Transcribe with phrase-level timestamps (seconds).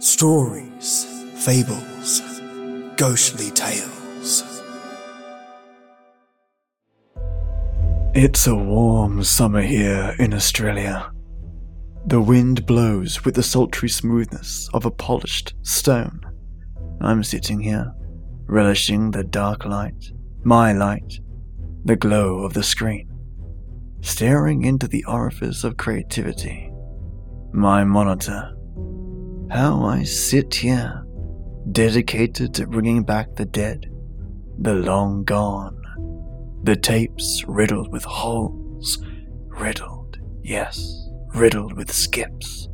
[0.00, 1.06] Stories,
[1.44, 2.20] fables,
[2.96, 4.44] ghostly tales.
[8.14, 11.10] It's a warm summer here in Australia.
[12.06, 16.20] The wind blows with the sultry smoothness of a polished stone.
[17.00, 17.92] I'm sitting here,
[18.46, 20.12] relishing the dark light,
[20.44, 21.18] my light,
[21.84, 23.10] the glow of the screen,
[24.02, 26.70] staring into the orifice of creativity,
[27.52, 28.54] my monitor.
[29.50, 31.06] How I sit here,
[31.72, 33.90] dedicated to bringing back the dead,
[34.58, 39.02] the long gone, the tapes riddled with holes,
[39.46, 42.68] riddled, yes, riddled with skips,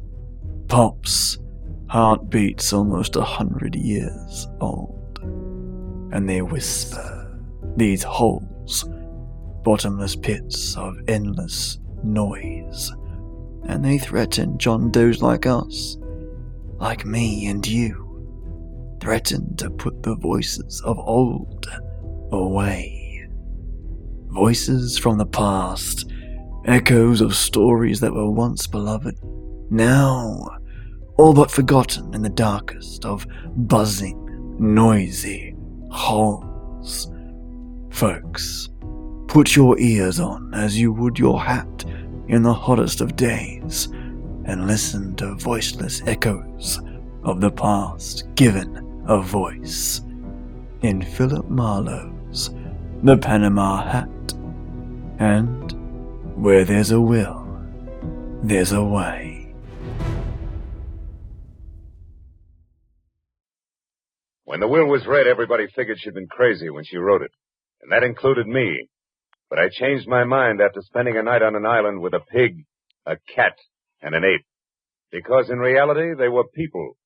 [0.67, 1.39] pops,
[1.87, 5.21] heartbeats almost a hundred years old.
[6.13, 7.41] And they whisper,
[7.77, 8.85] these holes,
[9.63, 12.93] bottomless pits of endless noise.
[13.63, 15.97] And they threaten John Does like us,
[16.79, 18.01] like me and you.
[19.01, 21.67] Threaten to put the voices of old
[22.33, 23.29] away.
[24.29, 26.11] Voices from the past,
[26.65, 29.17] echoes of stories that were once beloved,
[29.71, 30.49] now
[31.17, 35.55] all but forgotten in the darkest of buzzing, noisy
[35.91, 37.11] holes.
[37.91, 38.69] Folks,
[39.29, 41.85] put your ears on as you would your hat
[42.29, 43.89] in the hottest of days
[44.47, 46.81] and listen to voiceless echoes
[47.23, 50.01] of the past given a voice
[50.83, 52.51] in Philip Marlowe's
[53.03, 54.09] The Panama Hat.
[55.19, 55.73] And
[56.37, 57.47] where there's a will,
[58.43, 59.55] there's a way.
[64.45, 67.33] When the will was read, everybody figured she'd been crazy when she wrote it.
[67.81, 68.89] And that included me.
[69.49, 72.65] But I changed my mind after spending a night on an island with a pig,
[73.07, 73.57] a cat,
[74.05, 74.47] and an ape.
[75.11, 76.97] Because in reality, they were people.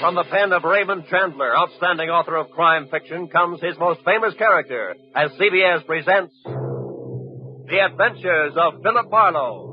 [0.00, 4.34] From the pen of Raymond Chandler, outstanding author of crime fiction, comes his most famous
[4.38, 9.67] character as CBS presents The Adventures of Philip Marlowe.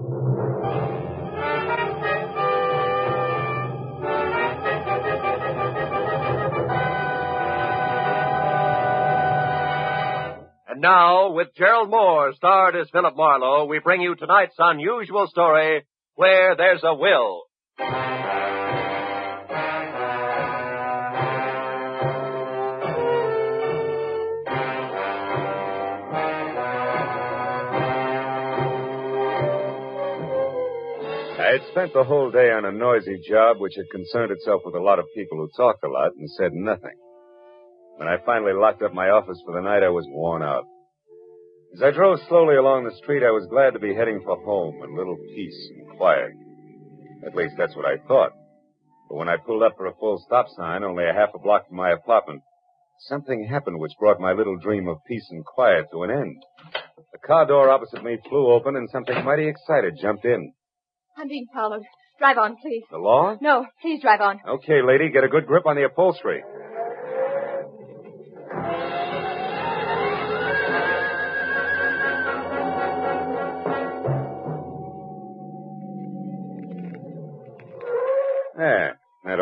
[10.75, 15.86] And now, with Gerald Mohr starred as Philip Marlowe, we bring you tonight's unusual story,
[16.16, 17.44] Where There's a Will.
[31.40, 34.75] I had spent the whole day on a noisy job which had concerned itself with
[34.75, 36.97] a lot of people who talked a lot and said nothing.
[37.97, 40.66] When I finally locked up my office for the night, I was worn out.
[41.75, 44.81] As I drove slowly along the street, I was glad to be heading for home
[44.81, 46.31] and a little peace and quiet.
[47.25, 48.31] At least that's what I thought.
[49.09, 51.67] But when I pulled up for a full stop sign, only a half a block
[51.67, 52.41] from my apartment,
[53.07, 56.38] something happened which brought my little dream of peace and quiet to an end.
[57.12, 60.53] The car door opposite me flew open and something mighty excited jumped in.
[61.17, 61.83] I'm being followed.
[62.19, 62.83] Drive on, please.
[62.89, 63.35] The law?
[63.41, 64.39] No, please drive on.
[64.47, 66.41] Okay, lady, get a good grip on the upholstery.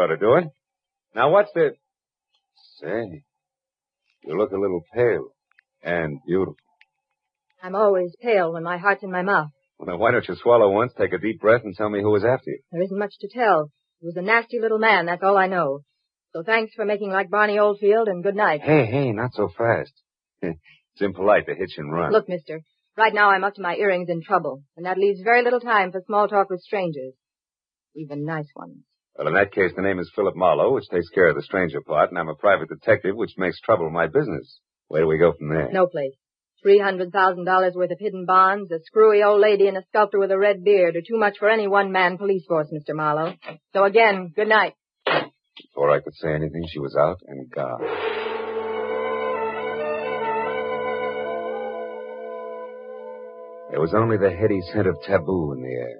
[0.03, 0.45] Ought to do it.
[1.15, 1.71] Now, what's the...
[2.81, 3.23] Say,
[4.23, 5.27] you look a little pale
[5.83, 6.55] and beautiful.
[7.61, 9.49] I'm always pale when my heart's in my mouth.
[9.77, 12.11] Well, now, why don't you swallow once, take a deep breath, and tell me who
[12.11, 12.59] was after you?
[12.71, 13.69] There isn't much to tell.
[13.99, 15.81] He was a nasty little man, that's all I know.
[16.33, 18.61] So thanks for making like Barney Oldfield, and good night.
[18.61, 19.93] Hey, hey, not so fast.
[20.41, 20.57] it's
[20.99, 22.11] impolite to hitch and run.
[22.11, 22.61] Look, mister,
[22.97, 25.91] right now I'm up to my earrings in trouble, and that leaves very little time
[25.91, 27.13] for small talk with strangers.
[27.95, 28.83] Even nice ones.
[29.17, 31.81] Well, in that case, the name is Philip Marlowe, which takes care of the stranger
[31.81, 34.59] part, and I'm a private detective, which makes trouble my business.
[34.87, 35.69] Where do we go from there?
[35.71, 36.13] No place.
[36.63, 40.17] Three hundred thousand dollars worth of hidden bonds, a screwy old lady, and a sculptor
[40.17, 42.95] with a red beard are too much for any one-man police force, Mr.
[42.95, 43.35] Marlowe.
[43.73, 44.73] So again, good night.
[45.05, 47.81] Before I could say anything, she was out and gone.
[53.69, 55.97] There was only the heady scent of taboo in the air,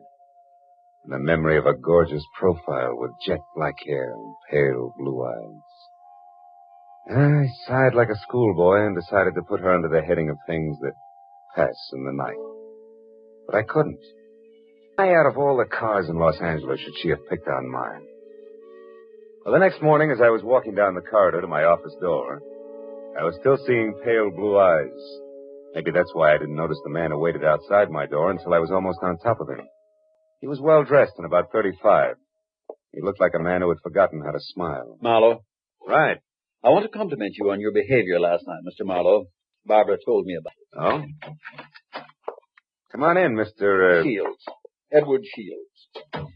[1.03, 5.63] and the memory of a gorgeous profile with jet black hair and pale blue eyes.
[7.11, 10.77] I sighed like a schoolboy and decided to put her under the heading of things
[10.81, 10.93] that
[11.55, 12.39] pass in the night.
[13.45, 13.99] But I couldn't.
[14.95, 18.05] Why out of all the cars in Los Angeles should she have picked on mine?
[19.43, 22.41] Well, the next morning, as I was walking down the corridor to my office door,
[23.19, 25.19] I was still seeing pale blue eyes.
[25.75, 28.59] Maybe that's why I didn't notice the man who waited outside my door until I
[28.59, 29.67] was almost on top of him.
[30.43, 32.15] He was well dressed and about 35.
[32.91, 34.97] He looked like a man who had forgotten how to smile.
[35.01, 35.39] Marlowe,
[35.87, 36.17] Right.
[36.61, 38.85] I want to compliment you on your behavior last night, Mr.
[38.85, 39.27] Marlowe.
[39.65, 41.15] Barbara told me about it.
[41.95, 42.01] Oh?
[42.91, 44.01] Come on in, Mr.
[44.01, 44.43] Uh, Shields.
[44.91, 46.27] Edward Shields.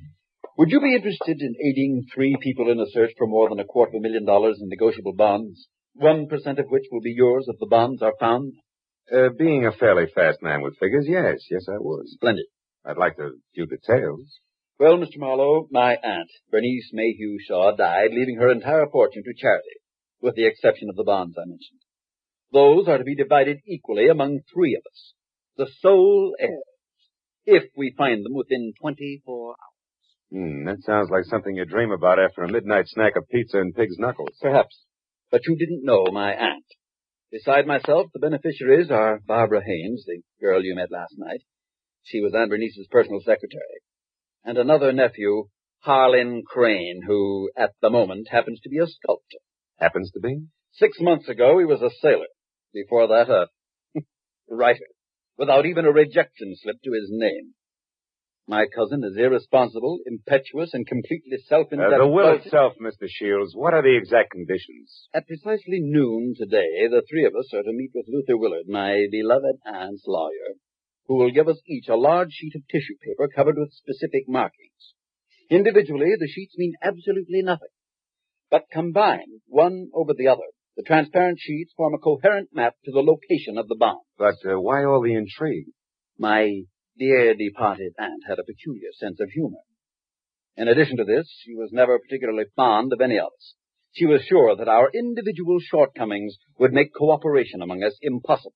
[0.57, 3.65] Would you be interested in aiding three people in a search for more than a
[3.65, 5.67] quarter of a million dollars in negotiable bonds?
[5.95, 8.53] One percent of which will be yours if the bonds are found?
[9.13, 12.07] uh, being a fairly fast man with figures, yes, yes, I would.
[12.07, 12.45] Splendid.
[12.87, 14.39] I'd like a few details.
[14.79, 15.17] Well, Mr.
[15.17, 19.81] Marlowe, my aunt, Bernice Mayhew Shaw, died, leaving her entire fortune to charity,
[20.21, 21.81] with the exception of the bonds I mentioned.
[22.53, 25.13] Those are to be divided equally among three of us,
[25.57, 26.63] the sole heirs,
[27.45, 29.57] if we find them within 24 hours.
[30.31, 33.75] Hmm, that sounds like something you dream about after a midnight snack of pizza and
[33.75, 34.37] pig's knuckles.
[34.41, 34.85] Perhaps.
[35.29, 36.65] But you didn't know my aunt.
[37.31, 41.41] Beside myself, the beneficiaries are Barbara Haynes, the girl you met last night.
[42.07, 43.81] She was Aunt Bernice's personal secretary.
[44.45, 45.47] And another nephew,
[45.79, 49.39] Harlan Crane, who, at the moment, happens to be a sculptor.
[49.77, 50.43] Happens to be?
[50.71, 52.31] Six months ago, he was a sailor.
[52.73, 53.47] Before that, a
[54.49, 54.87] writer,
[55.37, 57.53] without even a rejection slip to his name.
[58.47, 61.99] My cousin is irresponsible, impetuous, and completely Uh, self-indulgent.
[62.01, 63.07] the will itself, Mr.
[63.09, 65.09] Shields, what are the exact conditions?
[65.13, 69.05] At precisely noon today, the three of us are to meet with Luther Willard, my
[69.11, 70.55] beloved aunt's lawyer,
[71.07, 74.93] who will give us each a large sheet of tissue paper covered with specific markings.
[75.49, 77.69] Individually, the sheets mean absolutely nothing.
[78.51, 83.01] But combined, one over the other, the transparent sheets form a coherent map to the
[83.01, 84.01] location of the bomb.
[84.17, 85.67] But uh, why all the intrigue?
[86.19, 86.63] My
[86.97, 89.59] dear departed aunt had a peculiar sense of humor.
[90.55, 93.55] In addition to this, she was never particularly fond of any of us.
[93.93, 98.53] She was sure that our individual shortcomings would make cooperation among us impossible,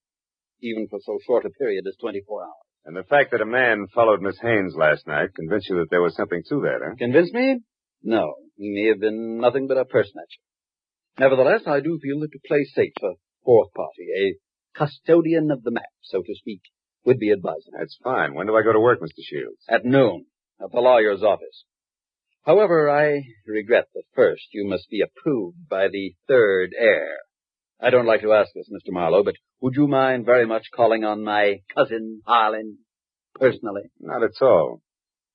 [0.62, 2.50] even for so short a period as 24 hours.
[2.84, 6.02] And the fact that a man followed Miss Haynes last night convinced you that there
[6.02, 6.94] was something to that, huh?
[6.98, 7.60] Convince me?
[8.02, 10.38] No, he may have been nothing but a personage.
[11.18, 13.14] Nevertheless, I do feel that to play safe, a
[13.44, 16.62] fourth party, a custodian of the map, so to speak,
[17.04, 17.72] would be advisable.
[17.78, 18.34] That's fine.
[18.34, 19.22] When do I go to work, Mr.
[19.22, 19.62] Shields?
[19.68, 20.26] At noon,
[20.60, 21.64] at the lawyer's office.
[22.44, 27.18] However, I regret that first you must be approved by the third heir.
[27.84, 28.92] I don't like to ask this, Mr.
[28.92, 32.78] Marlowe, but would you mind very much calling on my cousin Harlan
[33.34, 33.90] personally?
[33.98, 34.80] Not at all.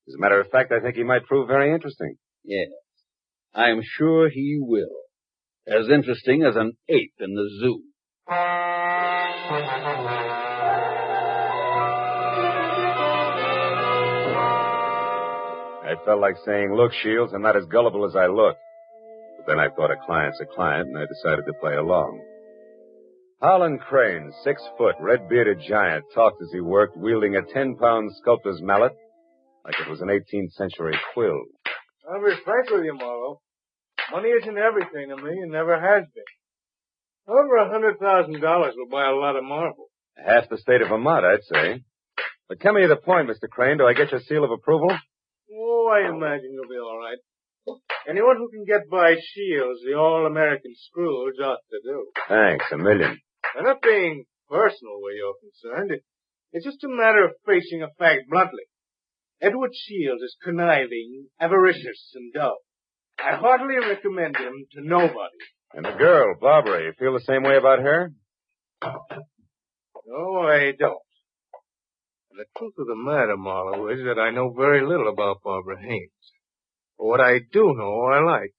[0.07, 2.15] As a matter of fact, I think he might prove very interesting.
[2.45, 2.69] Yes.
[3.53, 4.87] I am sure he will.
[5.67, 7.81] As interesting as an ape in the zoo.
[8.29, 9.25] I
[16.05, 18.55] felt like saying, look, Shields, I'm not as gullible as I look.
[19.35, 22.21] But then I thought a client's a client, and I decided to play along.
[23.41, 28.93] Harlan Crane, six foot, red-bearded giant, talked as he worked, wielding a ten-pound sculptor's mallet
[29.63, 31.41] like it was an 18th century quill.
[32.09, 33.41] I'll be frank with you, Marlowe.
[34.11, 36.23] Money isn't everything to me and never has been.
[37.27, 39.87] Over a hundred thousand dollars will buy a lot of marble.
[40.15, 41.83] Half the state of Vermont, I'd say.
[42.47, 43.49] But come to the point, Mr.
[43.49, 43.77] Crane.
[43.77, 44.89] Do I get your seal of approval?
[45.53, 47.17] Oh, I imagine you'll be all right.
[48.09, 52.05] Anyone who can get by Shields, the all-American Scrooge, ought to do.
[52.29, 53.19] Thanks, a million.
[53.57, 55.99] I'm not being personal where you're concerned.
[56.51, 58.63] It's just a matter of facing a fact bluntly.
[59.41, 62.57] Edward Shields is conniving, avaricious, and dull.
[63.19, 65.37] I heartily recommend him to nobody.
[65.73, 68.13] And the girl, Barbara, you feel the same way about her?
[68.83, 71.01] No, I don't.
[72.31, 76.11] The truth of the matter, Marlowe, is that I know very little about Barbara Haynes.
[76.97, 78.53] But what I do know, I like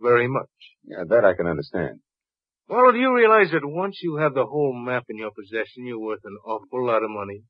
[0.00, 0.50] very much.
[0.84, 2.00] Yeah, that I can understand.
[2.68, 5.98] Well, do you realize that once you have the whole map in your possession, you're
[5.98, 7.42] worth an awful lot of money?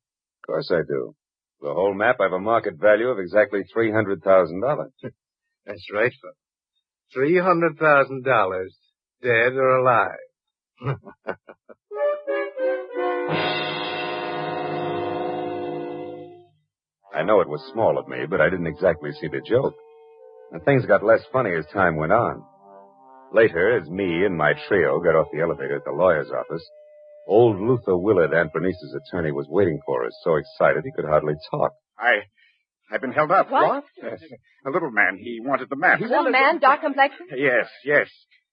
[0.43, 1.15] Of course I do.
[1.61, 4.19] The whole map, I have a market value of exactly $300,000.
[5.65, 6.33] That's right, fellow.
[7.13, 8.75] Three hundred thousand dollars,
[9.21, 10.17] dead or alive.
[17.13, 19.75] I know it was small of me, but I didn't exactly see the joke.
[20.51, 22.43] And things got less funny as time went on.
[23.35, 26.63] Later, as me and my trio got off the elevator at the lawyer's office,
[27.27, 31.33] old Luther Willard, Aunt Bernice's attorney, was waiting for us, so excited he could hardly
[31.51, 31.73] talk.
[31.99, 32.23] I,
[32.89, 33.51] I've been held up.
[33.51, 33.83] What?
[34.01, 34.21] Yes.
[34.65, 35.19] A little man.
[35.21, 35.99] He wanted the map.
[35.99, 37.27] Little man, dark complexion?
[37.35, 38.07] Yes, yes.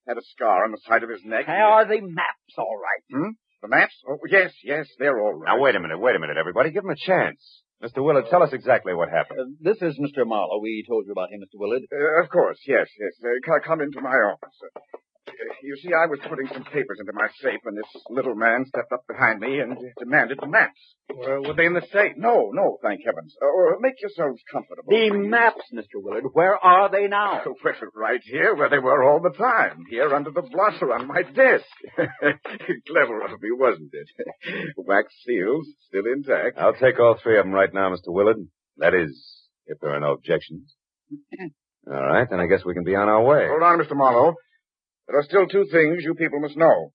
[0.08, 1.44] Had a scar on the side of his neck.
[1.46, 3.22] Are the maps all right?
[3.22, 3.30] Hmm?
[3.62, 3.94] The maps?
[4.08, 5.54] Oh, yes, yes, they're all right.
[5.54, 6.72] Now, wait a minute, wait a minute, everybody.
[6.72, 7.38] Give him a chance.
[7.82, 7.98] Mr.
[8.04, 9.40] Willard, tell us exactly what happened.
[9.40, 10.24] Uh, this is Mr.
[10.24, 10.60] Marlowe.
[10.62, 11.58] We told you about him, Mr.
[11.58, 11.82] Willard.
[11.90, 13.12] Uh, of course, yes, yes.
[13.18, 14.54] Uh, come into my office.
[15.40, 18.64] Uh, You see, I was putting some papers into my safe when this little man
[18.66, 20.78] stepped up behind me and demanded the maps.
[21.14, 22.12] Were, were they in the safe?
[22.16, 23.34] No, no, thank heavens.
[23.40, 24.84] Uh, make yourselves comfortable.
[24.88, 25.28] The please.
[25.30, 25.96] maps, Mr.
[26.02, 27.42] Willard, where are they now?
[27.64, 29.84] Well, right here, where they were all the time.
[29.88, 31.64] Here under the blotter on my desk.
[32.88, 34.74] Clever of me, wasn't it?
[34.76, 36.58] Wax seals still intact.
[36.58, 38.08] I'll take all three of them right now, Mr.
[38.08, 38.36] Willard.
[38.78, 40.74] That is, if there are no objections.
[41.86, 43.46] all right, then I guess we can be on our way.
[43.48, 43.94] Hold on, Mr.
[43.96, 44.34] Marlowe.
[45.06, 46.92] There are still two things you people must know.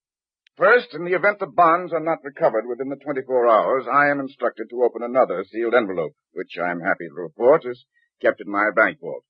[0.58, 4.20] First, in the event the bonds are not recovered within the 24 hours, I am
[4.20, 7.86] instructed to open another sealed envelope, which I'm happy to report is
[8.22, 9.24] kept in my bank vault.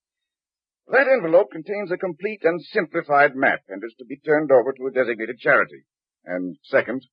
[0.88, 4.88] That envelope contains a complete and simplified map and is to be turned over to
[4.88, 5.84] a designated charity.
[6.24, 7.06] And second,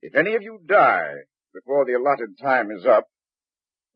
[0.00, 1.12] if any of you die
[1.52, 3.04] before the allotted time is up,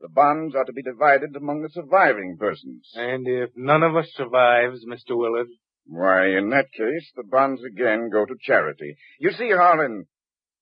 [0.01, 2.93] the bonds are to be divided among the surviving persons.
[2.95, 5.17] And if none of us survives, Mr.
[5.17, 5.49] Willard?
[5.89, 8.97] Why, in that case, the bonds again go to charity.
[9.21, 10.07] You see, Harlan,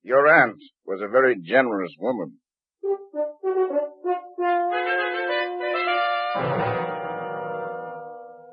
[0.03, 2.39] your aunt was a very generous woman.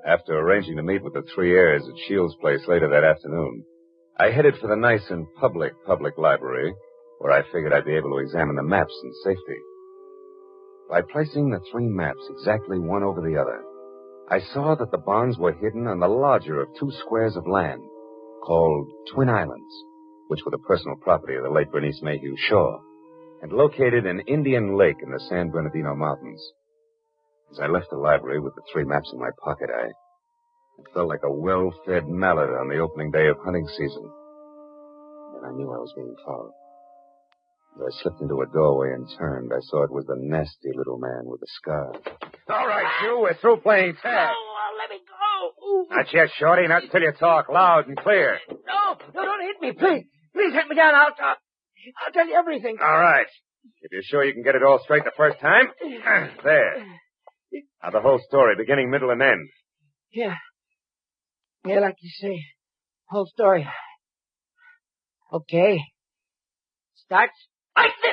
[0.07, 3.63] After arranging to meet with the three heirs at Shields' place later that afternoon,
[4.17, 6.73] I headed for the nice and public public library,
[7.19, 9.59] where I figured I'd be able to examine the maps in safety.
[10.89, 13.63] By placing the three maps exactly one over the other,
[14.31, 17.81] I saw that the bonds were hidden on the larger of two squares of land,
[18.45, 19.73] called Twin Islands,
[20.29, 22.79] which were the personal property of the late Bernice Mayhew Shaw,
[23.41, 26.41] and located in Indian Lake in the San Bernardino Mountains.
[27.51, 29.91] As I left the library with the three maps in my pocket, I
[30.93, 34.09] felt like a well-fed mallet on the opening day of hunting season.
[35.35, 36.53] And I knew I was being followed.
[37.75, 40.99] As I slipped into a doorway and turned, I saw it was the nasty little
[40.99, 41.91] man with the scar.
[42.49, 44.29] All right, you, we're through playing tag.
[44.33, 45.95] Oh, let me go.
[45.95, 48.39] Not yet, Shorty, not until you talk loud and clear.
[48.49, 50.05] No, no, don't hit me, please.
[50.33, 50.95] Please hit me down.
[50.95, 51.37] I'll talk.
[52.05, 52.77] I'll tell you everything.
[52.81, 53.27] All right.
[53.81, 55.65] If you're sure you can get it all straight the first time,
[56.43, 56.85] there.
[57.83, 59.49] Now the whole story, beginning, middle, and end.
[60.11, 60.35] Yeah.
[61.65, 62.43] Yeah, like you say.
[63.09, 63.67] Whole story.
[65.31, 65.79] Okay.
[66.95, 67.33] Starts
[67.75, 68.11] like this.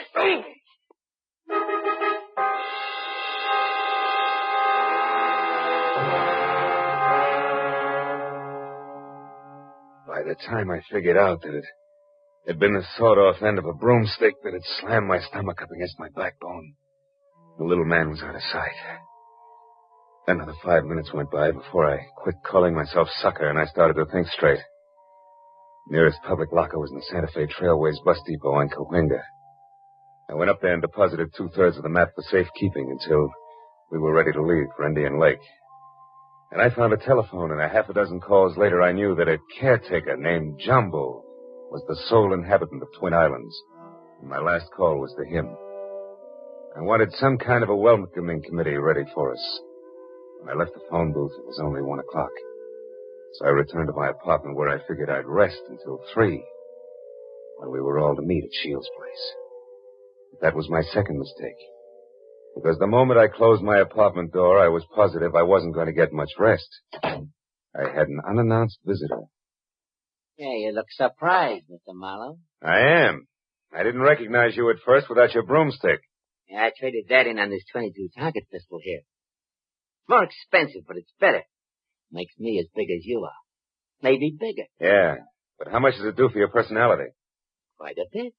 [10.19, 11.65] By the time I figured out that it
[12.49, 16.01] had been the sawed-off end of a broomstick that had slammed my stomach up against
[16.01, 16.75] my backbone,
[17.57, 18.99] the little man was out of sight.
[20.27, 24.11] Another five minutes went by before I quit calling myself sucker and I started to
[24.11, 24.59] think straight.
[25.89, 29.23] Nearest public locker was in the Santa Fe Trailways bus depot in Cahuenga.
[30.31, 33.31] I went up there and deposited two-thirds of the map for safekeeping until
[33.93, 35.39] we were ready to leave for Indian Lake.
[36.51, 39.29] And I found a telephone, and a half a dozen calls later, I knew that
[39.29, 41.23] a caretaker named Jumbo
[41.71, 43.55] was the sole inhabitant of Twin Islands.
[44.21, 45.47] And my last call was to him.
[46.77, 49.61] I wanted some kind of a welcoming committee ready for us.
[50.41, 52.31] When I left the phone booth, it was only one o'clock.
[53.35, 56.43] So I returned to my apartment where I figured I'd rest until three,
[57.59, 59.35] when we were all to meet at Shields' place.
[60.41, 61.61] That was my second mistake.
[62.55, 65.93] Because the moment I closed my apartment door, I was positive I wasn't going to
[65.93, 66.69] get much rest.
[67.03, 69.21] I had an unannounced visitor.
[70.37, 71.95] Yeah, you look surprised, Mr.
[71.95, 72.39] Marlowe.
[72.63, 73.27] I am.
[73.73, 76.01] I didn't recognize you at first without your broomstick.
[76.49, 79.01] Yeah, I traded that in on this 22 target pistol here.
[79.01, 81.43] It's more expensive, but it's better.
[82.11, 84.03] Makes me as big as you are.
[84.03, 84.67] Maybe bigger.
[84.81, 85.17] Yeah,
[85.59, 87.11] but how much does it do for your personality?
[87.77, 88.33] Quite a bit.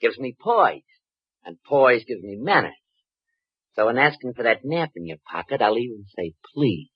[0.00, 0.82] Gives me poise.
[1.44, 2.74] And poise gives me manners.
[3.76, 6.88] So in asking for that nap in your pocket, I'll even say please.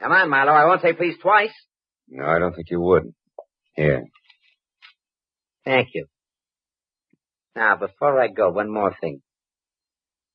[0.00, 0.52] Come on, Marlowe.
[0.52, 1.54] I won't say please twice.
[2.08, 3.12] No, I don't think you would.
[3.74, 4.04] Here.
[5.64, 6.06] Thank you.
[7.54, 9.22] Now, before I go, one more thing.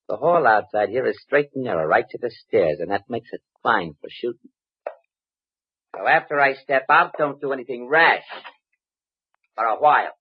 [0.09, 3.29] The hall outside here is straight and narrow, right to the stairs, and that makes
[3.31, 4.49] it fine for shooting.
[5.95, 8.23] So after I step out, don't do anything rash.
[9.55, 10.11] For a while.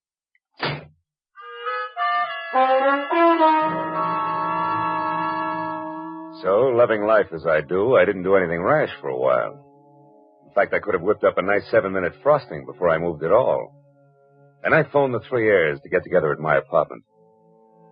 [6.42, 9.66] So, loving life as I do, I didn't do anything rash for a while.
[10.46, 13.32] In fact, I could have whipped up a nice seven-minute frosting before I moved at
[13.32, 13.76] all.
[14.64, 17.04] And I phoned the three heirs to get together at my apartment.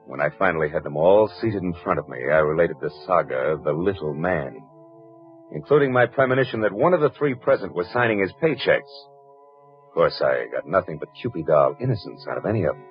[0.07, 3.37] When I finally had them all seated in front of me, I related the saga
[3.53, 4.57] of the little man,
[5.53, 8.95] including my premonition that one of the three present was signing his paychecks.
[9.89, 12.85] Of course, I got nothing but Cupid doll innocence out of any of them.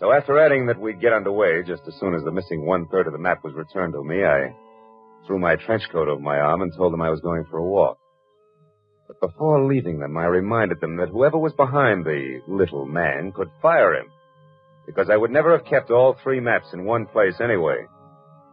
[0.00, 3.12] So after adding that we'd get underway just as soon as the missing one-third of
[3.12, 4.52] the map was returned to me, I
[5.24, 7.64] threw my trench coat over my arm and told them I was going for a
[7.64, 7.98] walk.
[9.06, 13.50] But before leaving them, I reminded them that whoever was behind the little man could
[13.62, 14.06] fire him.
[14.84, 17.86] Because I would never have kept all three maps in one place anyway,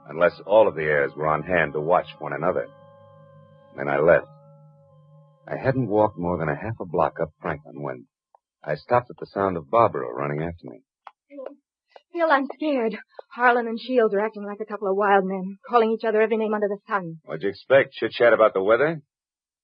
[0.10, 2.68] unless all of the heirs were on hand to watch one another.
[3.76, 4.28] Then I left.
[5.48, 8.06] I hadn't walked more than a half a block up Franklin when
[8.64, 10.84] I stopped at the sound of Barbara running after me.
[12.14, 12.98] Phil, I'm scared.
[13.34, 16.38] Harlan and Shields are acting like a couple of wild men, calling each other every
[16.38, 17.20] name under the sun.
[17.24, 17.94] What'd you expect?
[17.94, 19.02] Chit chat about the weather?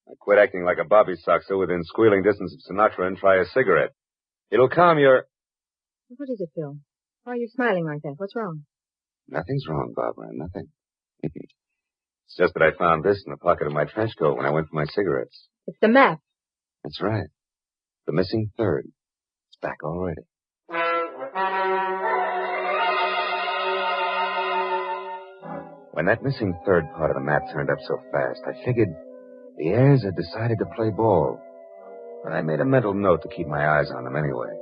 [0.07, 3.45] I quit acting like a bobby soxer within squealing distance of Sinatra and try a
[3.45, 3.91] cigarette.
[4.49, 5.25] It'll calm your.
[6.07, 6.77] What is it, Phil?
[7.25, 8.13] Why are you smiling like that?
[8.15, 8.63] What's wrong?
[9.27, 10.29] Nothing's wrong, Barbara.
[10.31, 10.69] Nothing.
[11.23, 14.51] it's just that I found this in the pocket of my trench coat when I
[14.51, 15.47] went for my cigarettes.
[15.65, 16.19] It's the map.
[16.85, 17.27] That's right.
[18.05, 18.85] The missing third.
[19.49, 20.21] It's back already.
[25.97, 28.93] When that missing third part of the map turned up so fast, I figured
[29.57, 31.41] the heirs had decided to play ball.
[32.23, 34.53] But I made a mental note to keep my eyes on them anyway.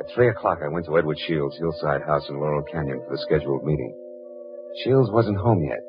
[0.00, 3.22] At three o'clock, I went to Edward Shields' hillside house in Laurel Canyon for the
[3.28, 3.94] scheduled meeting.
[4.82, 5.84] Shields wasn't home yet,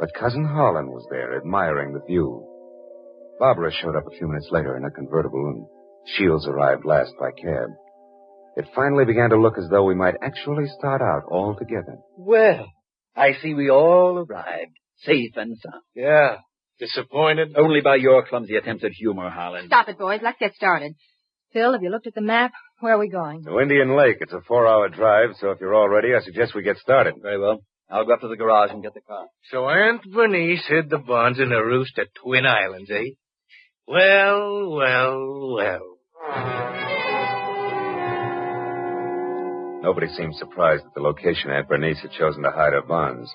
[0.00, 2.48] but Cousin Harlan was there, admiring the view.
[3.38, 5.66] Barbara showed up a few minutes later in a convertible, and
[6.16, 7.68] Shields arrived last by cab.
[8.56, 11.98] It finally began to look as though we might actually start out all together.
[12.16, 12.68] Well,
[13.16, 15.82] I see we all arrived, safe and sound.
[15.94, 16.36] Yeah.
[16.78, 17.56] Disappointed?
[17.56, 19.66] Only by your clumsy attempts at humor, Harlan.
[19.66, 20.20] Stop it, boys.
[20.22, 20.92] Let's get started.
[21.54, 22.52] Phil, have you looked at the map?
[22.80, 23.44] Where are we going?
[23.44, 24.18] To Indian Lake.
[24.20, 27.14] It's a four-hour drive, so if you're all ready, I suggest we get started.
[27.22, 27.60] Very well.
[27.88, 29.26] I'll go up to the garage and get the car.
[29.50, 33.12] So Aunt Bernice hid the bonds in a roost at Twin Islands, eh?
[33.86, 36.85] Well, well, well.
[39.86, 43.30] Nobody seemed surprised at the location Aunt Bernice had chosen to hide her bonds.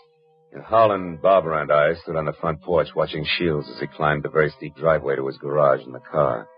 [0.52, 4.24] And Harlan, Barbara, and I stood on the front porch watching Shields as he climbed
[4.24, 6.50] the very steep driveway to his garage in the car.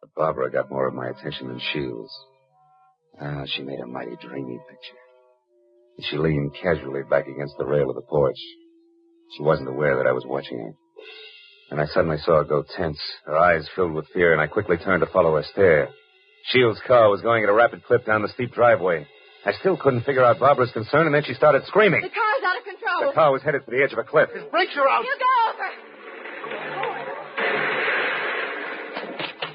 [0.00, 2.10] But Barbara got more of my attention than Shields.
[3.22, 4.98] Ah, she made a mighty dreamy picture.
[5.96, 8.40] And she leaned casually back against the rail of the porch.
[9.36, 10.72] She wasn't aware that I was watching her.
[11.70, 14.76] And I suddenly saw her go tense, her eyes filled with fear, and I quickly
[14.76, 15.88] turned to follow her stare.
[16.44, 19.06] Shields' car was going at a rapid clip down the steep driveway.
[19.44, 22.00] I still couldn't figure out Barbara's concern, and then she started screaming.
[22.02, 23.10] The car's out of control.
[23.10, 24.30] The car was headed for the edge of a cliff.
[24.34, 25.04] His brakes are out.
[25.04, 25.68] You go over.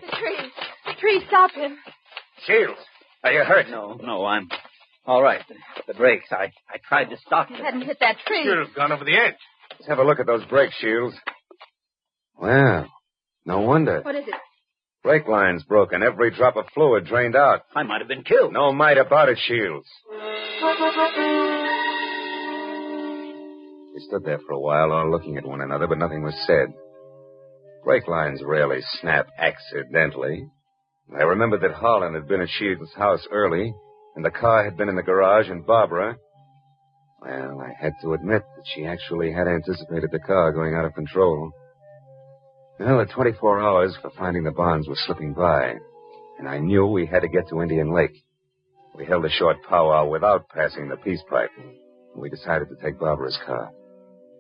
[0.02, 0.52] The tree.
[0.86, 1.78] The tree stopped him.
[2.48, 2.80] Shields,
[3.24, 3.70] are you hurt?
[3.70, 4.50] No, no, I'm
[5.06, 5.42] all right.
[5.48, 7.56] The, the brakes, I, I tried to stop him.
[7.56, 7.66] He them.
[7.66, 8.44] hadn't hit that tree.
[8.44, 9.36] Should have gone over the edge.
[9.72, 11.16] Let's have a look at those brakes, Shields.
[12.40, 12.88] Well,
[13.46, 14.02] no wonder.
[14.02, 14.34] What is it?
[15.04, 16.02] Brake line's broken.
[16.02, 17.64] Every drop of fluid drained out.
[17.76, 18.54] I might have been killed.
[18.54, 19.88] No might about it, Shields.
[23.94, 26.74] We stood there for a while, all looking at one another, but nothing was said.
[27.84, 30.48] Brake lines rarely snap accidentally.
[31.14, 33.74] I remembered that Harlan had been at Shields' house early,
[34.16, 36.16] and the car had been in the garage, and Barbara.
[37.22, 40.94] Well, I had to admit that she actually had anticipated the car going out of
[40.96, 41.52] control.
[42.80, 45.76] The 24 hours for finding the bonds were slipping by,
[46.40, 48.24] and I knew we had to get to Indian Lake.
[48.96, 51.76] We held a short powwow without passing the peace pipe, and
[52.16, 53.72] we decided to take Barbara's car.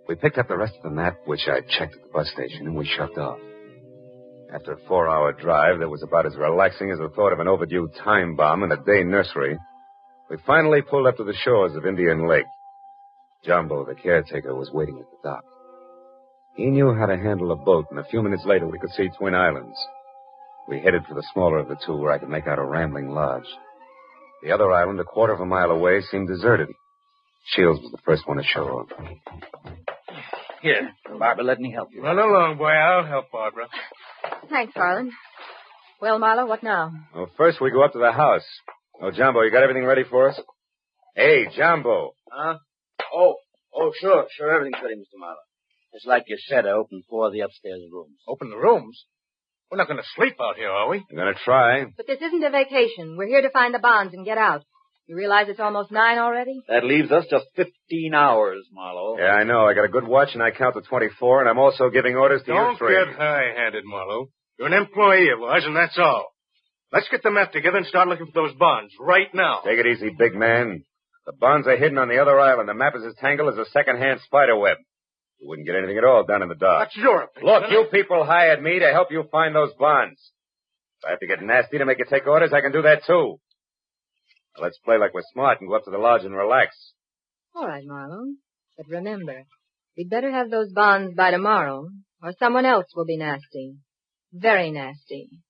[0.08, 2.66] We picked up the rest of the map, which I'd checked at the bus station,
[2.66, 3.38] and we shoved off.
[4.52, 7.88] After a four-hour drive that was about as relaxing as the thought of an overdue
[8.04, 9.58] time bomb in a day nursery,
[10.30, 12.46] we finally pulled up to the shores of Indian Lake.
[13.46, 15.44] Jumbo, the caretaker, was waiting at the dock.
[16.56, 19.10] He knew how to handle a boat, and a few minutes later we could see
[19.18, 19.76] Twin Islands.
[20.68, 23.10] We headed for the smaller of the two where I could make out a rambling
[23.10, 23.48] lodge.
[24.44, 26.70] The other island, a quarter of a mile away, seemed deserted.
[27.48, 28.88] Shields was the first one to show up.
[30.62, 32.02] Here, Barbara, let me help you.
[32.02, 32.68] Run along, boy.
[32.68, 33.68] I'll help Barbara.
[34.50, 35.12] Thanks, Harlan.
[36.02, 36.94] Well, Marlowe, what now?
[37.16, 38.46] Well, first we go up to the house.
[39.02, 40.40] Oh, Jumbo, you got everything ready for us?
[41.16, 42.14] Hey, Jumbo.
[42.32, 42.58] Huh?
[43.14, 43.36] Oh,
[43.76, 45.20] oh, sure, sure, everything's ready, Mr.
[45.20, 45.36] Marlowe.
[45.94, 48.18] Just like you said, I opened four of the upstairs rooms.
[48.28, 49.06] Open the rooms.
[49.70, 51.04] We're not going to sleep out here, are we?
[51.12, 51.86] We're gonna try.
[51.98, 53.16] But this isn't a vacation.
[53.18, 54.62] We're here to find the bonds and get out.
[55.08, 56.62] You realize it's almost nine already?
[56.70, 59.18] That leaves us just 15 hours, Marlowe.
[59.18, 59.66] Yeah, I know.
[59.66, 62.42] I got a good watch and I count to 24, and I'm also giving orders
[62.44, 62.96] to Don't you three.
[62.96, 64.28] get high-handed, Marlowe.
[64.58, 66.28] You're an employee of ours, and that's all.
[66.94, 69.62] Let's get the map together and start looking for those bonds right now.
[69.66, 70.84] Take it easy, big man.
[71.26, 72.70] The bonds are hidden on the other island.
[72.70, 74.78] The map is as tangled as a second-hand spider web.
[75.44, 76.88] You wouldn't get anything at all done in the dark.
[76.88, 77.54] That's your opinion.
[77.54, 80.32] Look, you people hired me to help you find those bonds.
[81.02, 83.04] If I have to get nasty to make you take orders, I can do that
[83.06, 83.40] too.
[84.56, 86.94] Now, let's play like we're smart and go up to the lodge and relax.
[87.54, 88.36] All right, Marlowe.
[88.78, 89.44] But remember,
[89.98, 91.90] we'd better have those bonds by tomorrow,
[92.24, 93.76] or someone else will be nasty.
[94.32, 95.42] Very nasty.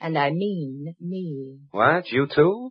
[0.00, 1.58] And I mean me.
[1.72, 2.12] What?
[2.12, 2.70] You too?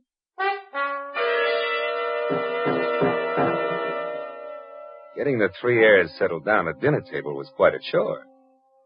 [5.16, 8.26] Getting the three heirs settled down at dinner table was quite a chore.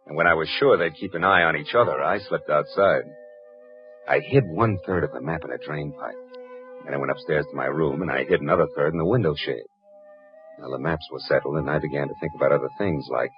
[0.05, 3.03] And when I was sure they'd keep an eye on each other, I slipped outside.
[4.07, 6.15] I hid one third of the map in a drain pipe.
[6.83, 9.35] Then I went upstairs to my room and I hid another third in the window
[9.35, 9.67] shade.
[10.59, 13.31] Now the maps were settled and I began to think about other things like,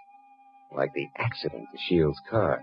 [0.75, 2.61] like the accident to Shields' car.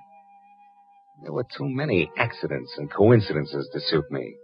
[1.23, 4.35] There were too many accidents and coincidences to suit me.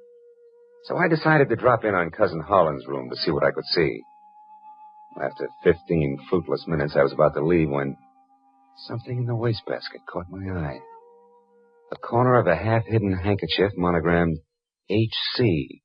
[0.84, 3.64] So I decided to drop in on Cousin Harlan's room to see what I could
[3.66, 4.02] see.
[5.20, 7.96] After 15 fruitless minutes, I was about to leave when
[8.88, 10.78] something in the wastebasket caught my eye.
[11.90, 14.38] The corner of a half-hidden handkerchief monogrammed
[14.88, 15.82] H.C.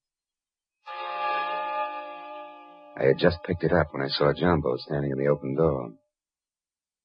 [3.00, 5.92] I had just picked it up when I saw Jumbo standing in the open door.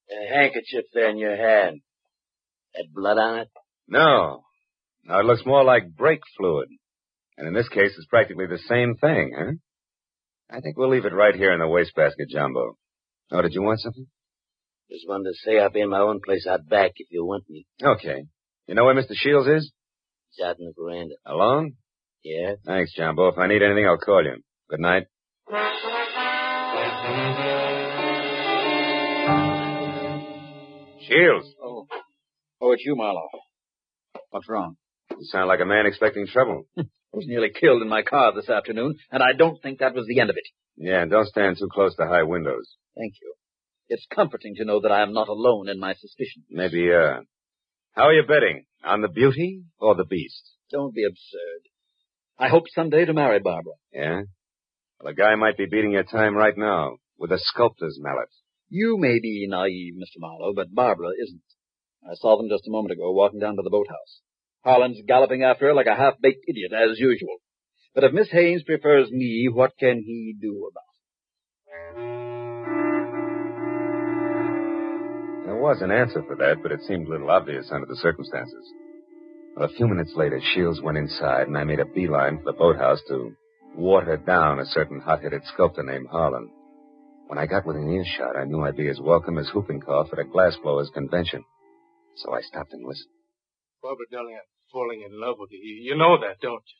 [0.09, 1.81] A handkerchief there in your hand.
[2.73, 3.49] Had blood on it?
[3.87, 4.43] No.
[5.03, 6.69] Now it looks more like brake fluid.
[7.37, 9.51] And in this case, it's practically the same thing, huh?
[10.53, 12.77] I think we'll leave it right here in the wastebasket, Jumbo.
[13.31, 14.05] Oh, did you want something?
[14.91, 17.45] Just wanted to say I'll be in my own place out back if you want
[17.49, 17.65] me.
[17.83, 18.25] Okay.
[18.67, 19.13] You know where Mr.
[19.15, 19.71] Shields is?
[20.29, 21.15] He's out in the veranda.
[21.25, 21.73] Alone?
[22.23, 22.53] Yeah?
[22.65, 23.29] Thanks, Jumbo.
[23.29, 24.35] If I need anything, I'll call you.
[24.69, 25.07] Good night.
[31.07, 31.85] Shields, Oh.
[32.61, 33.27] Oh, it's you, Marlowe.
[34.29, 34.77] What's wrong?
[35.11, 36.63] you sound like a man expecting trouble.
[37.13, 40.07] I was nearly killed in my car this afternoon, and I don't think that was
[40.07, 40.47] the end of it.
[40.77, 42.75] Yeah, and don't stand too close to high windows.
[42.97, 43.33] Thank you.
[43.87, 46.45] It's comforting to know that I am not alone in my suspicions.
[46.49, 47.19] Maybe, uh,
[47.91, 48.65] how are you betting?
[48.83, 50.41] On the beauty or the beast?
[50.71, 51.61] Don't be absurd.
[52.39, 53.73] I hope someday to marry Barbara.
[53.93, 54.21] Yeah?
[54.99, 58.29] Well, a guy might be beating your time right now with a sculptor's mallet.
[58.69, 60.17] You may be naive, Mr.
[60.19, 61.43] Marlowe, but Barbara isn't.
[62.03, 64.21] I saw them just a moment ago walking down to the boathouse.
[64.63, 67.37] Harlan's galloping after her like a half-baked idiot, as usual.
[67.93, 70.93] But if Miss Haynes prefers me, what can he do about it?
[75.45, 78.65] There was an answer for that, but it seemed a little obvious under the circumstances.
[79.55, 82.57] Well, a few minutes later, Shields went inside, and I made a beeline for the
[82.57, 83.35] boathouse to
[83.75, 86.49] water down a certain hot-headed sculptor named Harlan.
[87.27, 90.19] When I got within earshot, I knew I'd be as welcome as whooping cough at
[90.19, 91.43] a glassblower's convention.
[92.15, 93.09] So I stopped and listened.
[93.81, 95.59] Barbara, darling, I'm falling in love with you.
[95.61, 96.79] You know that, don't you?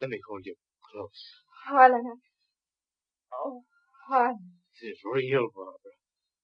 [0.00, 0.56] Let me hold you
[0.90, 1.22] close.
[1.68, 2.18] Harlan.
[3.32, 3.62] Oh,
[4.08, 4.52] Harlan.
[4.80, 5.94] This is real, Barbara.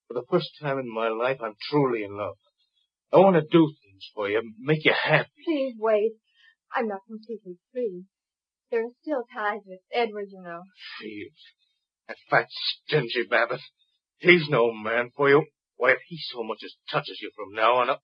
[0.07, 2.37] For the first time in my life, I'm truly in love.
[3.13, 5.31] I want to do things for you, make you happy.
[5.45, 6.13] Please wait.
[6.73, 8.05] I'm not completely free.
[8.71, 10.63] There are still ties with Edward, you know.
[11.01, 11.43] Shields.
[12.07, 13.61] That fat, stingy Babbitt.
[14.19, 15.45] He's no man for you.
[15.77, 18.03] Why, if he so much as touches you from now on up.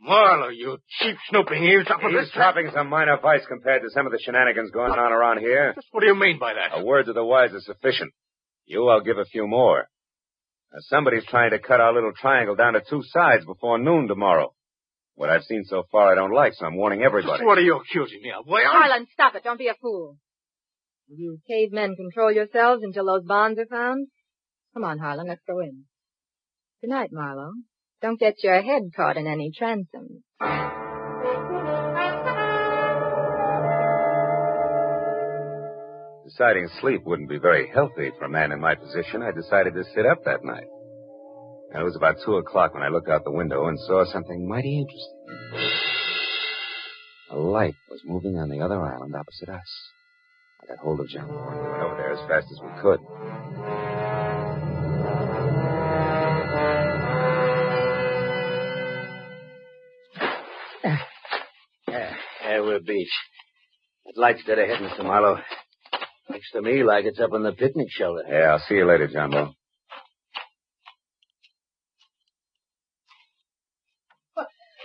[0.00, 2.08] Marlowe, you cheap snooping eavesdropper.
[2.08, 5.72] He's dropping some minor vice compared to some of the shenanigans going on around here.
[5.74, 6.78] Just what do you mean by that?
[6.78, 8.12] A word to the wise is sufficient.
[8.66, 9.88] You, I'll give a few more.
[10.72, 14.54] Now, somebody's trying to cut our little triangle down to two sides before noon tomorrow.
[15.14, 17.38] What I've seen so far I don't like, so I'm warning everybody.
[17.38, 18.46] Just what are you accusing me of?
[18.46, 18.70] Why, I'm...
[18.70, 19.42] Harlan, stop it.
[19.42, 20.16] Don't be a fool.
[21.08, 24.08] Will you cavemen control yourselves until those bonds are found?
[24.74, 25.84] Come on, Harlan, let's go in.
[26.82, 27.54] Good night, Marlowe.
[28.00, 30.22] Don't get your head caught in any transoms.
[36.24, 39.82] Deciding sleep wouldn't be very healthy for a man in my position, I decided to
[39.94, 40.68] sit up that night.
[41.72, 44.48] And it was about two o'clock when I looked out the window and saw something
[44.48, 45.18] mighty interesting.
[47.30, 49.90] A light was moving on the other island opposite us.
[50.62, 53.97] I got hold of John and we went over there as fast as we could.
[62.58, 63.10] Yeah, there we're beach.
[64.06, 65.04] That light's dead ahead, Mr.
[65.04, 65.38] Marlowe.
[66.28, 68.24] Looks to me like it's up on the picnic shelter.
[68.28, 69.52] Yeah, I'll see you later, Jumbo.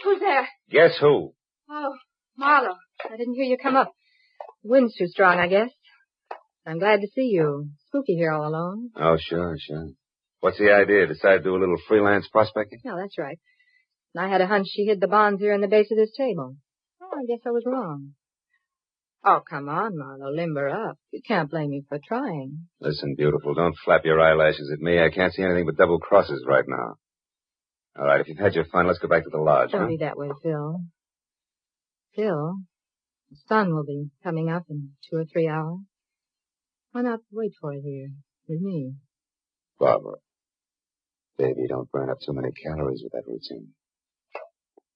[0.04, 0.48] Who's there?
[0.70, 1.34] Guess who?
[1.70, 1.94] Oh,
[2.38, 2.76] Marlowe.
[3.06, 3.92] I didn't hear you come up.
[4.64, 5.70] The wind's too strong, I guess.
[6.68, 7.70] I'm glad to see you.
[7.88, 8.92] Spooky here all alone.
[8.96, 9.90] Oh, sure, sure.
[10.42, 11.08] What's the idea?
[11.08, 12.80] Decide to do a little freelance prospecting?
[12.84, 13.40] No, that's right.
[14.14, 16.14] And I had a hunch she hid the bonds here in the base of this
[16.16, 16.58] table.
[17.16, 18.14] I guess I was wrong.
[19.26, 20.32] Oh, come on, Marlowe.
[20.32, 20.98] Limber up.
[21.12, 22.68] You can't blame me for trying.
[22.82, 25.00] Listen, beautiful, don't flap your eyelashes at me.
[25.02, 26.96] I can't see anything but double crosses right now.
[27.98, 29.88] All right, if you've had your fun, let's go back to the lodge, Don't huh?
[29.88, 30.82] be that way, Phil.
[32.16, 32.56] Phil,
[33.30, 35.80] the sun will be coming up in two or three hours.
[36.92, 38.10] Why not wait for it here
[38.48, 38.96] with me?
[39.80, 40.16] Barbara.
[41.38, 43.70] Baby, don't burn up too many calories with that routine.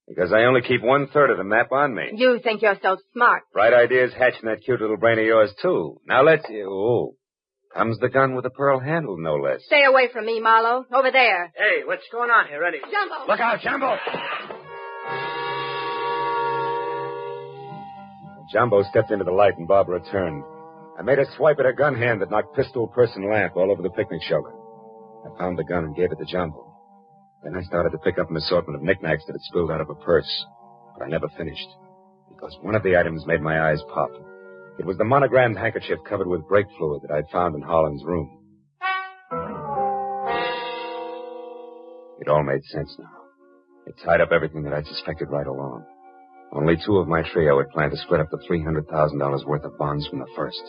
[0.07, 2.11] Because I only keep one third of the map on me.
[2.13, 3.43] You think you're so smart.
[3.51, 5.99] Bright ideas hatch in that cute little brain of yours, too.
[6.07, 6.45] Now let's.
[6.49, 7.15] Oh.
[7.75, 9.61] Comes the gun with a pearl handle, no less.
[9.65, 10.85] Stay away from me, Marlowe.
[10.91, 11.51] Over there.
[11.55, 12.79] Hey, what's going on here, Eddie?
[12.79, 13.27] Jumbo!
[13.27, 13.97] Look out, Jumbo!
[18.51, 20.43] Jumbo stepped into the light and Barbara turned.
[20.97, 23.69] I made a swipe at her gun hand that knocked pistol, purse, and lamp all
[23.69, 24.53] over the picnic shelter.
[25.25, 26.66] I found the gun and gave it to Jumbo.
[27.47, 29.89] Then I started to pick up an assortment of knickknacks that had spilled out of
[29.89, 30.45] a purse.
[30.97, 31.69] But I never finished.
[32.27, 34.11] Because one of the items made my eyes pop.
[34.77, 38.29] It was the monogrammed handkerchief covered with brake fluid that I'd found in Harlan's room.
[42.19, 43.15] It all made sense now.
[43.85, 45.85] It tied up everything that I'd suspected right along.
[46.51, 50.05] Only two of my trio had planned to split up the $300,000 worth of bonds
[50.07, 50.61] from the first.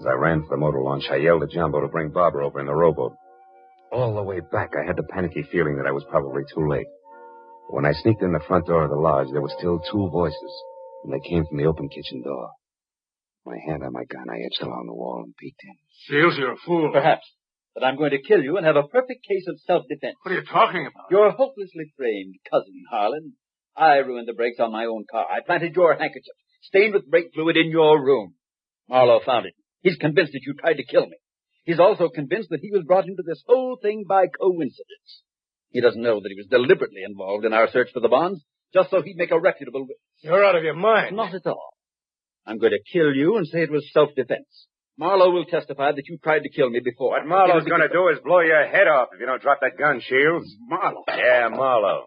[0.00, 2.58] As I ran for the motor launch, I yelled at Jumbo to bring Barbara over
[2.58, 3.14] in the rowboat.
[3.92, 6.88] All the way back, I had the panicky feeling that I was probably too late.
[7.68, 10.08] But when I sneaked in the front door of the lodge, there were still two
[10.08, 10.52] voices,
[11.04, 12.50] and they came from the open kitchen door.
[13.44, 15.76] My hand on my gun, I edged along the wall and peeked in.
[16.06, 16.90] Shields, you're a fool.
[16.90, 17.26] Perhaps.
[17.74, 20.16] But I'm going to kill you and have a perfect case of self-defense.
[20.22, 21.10] What are you talking about?
[21.10, 23.32] You're hopelessly framed cousin, Harlan.
[23.76, 25.26] I ruined the brakes on my own car.
[25.30, 28.34] I planted your handkerchief, stained with brake fluid, in your room.
[28.88, 29.54] Marlowe found it.
[29.80, 31.16] He's convinced that you tried to kill me.
[31.64, 35.22] He's also convinced that he was brought into this whole thing by coincidence.
[35.70, 38.42] He doesn't know that he was deliberately involved in our search for the bonds,
[38.74, 39.98] just so he'd make a reputable witness.
[40.22, 41.16] You're out of your mind.
[41.16, 41.70] Not at all.
[42.46, 44.66] I'm going to kill you and say it was self-defense.
[44.98, 47.10] Marlowe will testify that you tried to kill me before.
[47.10, 49.78] What Marlowe's going to do is blow your head off if you don't drop that
[49.78, 50.54] gun, Shields.
[50.68, 51.04] Marlowe.
[51.08, 52.06] Yeah, Marlowe.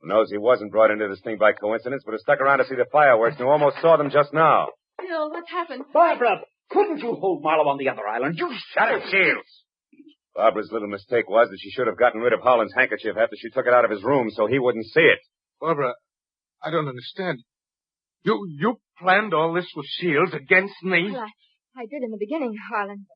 [0.00, 2.64] Who knows he wasn't brought into this thing by coincidence, but has stuck around to
[2.64, 4.68] see the fireworks and who almost saw them just now.
[4.98, 5.84] Bill, what's happened?
[5.92, 8.36] Barbara, couldn't you hold Marlowe on the other island?
[8.38, 9.62] You Shut it, Shields.
[10.34, 13.50] Barbara's little mistake was that she should have gotten rid of Harlan's handkerchief after she
[13.50, 15.20] took it out of his room so he wouldn't see it.
[15.60, 15.94] Barbara,
[16.62, 17.38] I don't understand.
[18.24, 21.10] You you planned all this with Shields against me?
[21.12, 21.20] Well,
[21.76, 23.06] I, I did in the beginning, Harlan.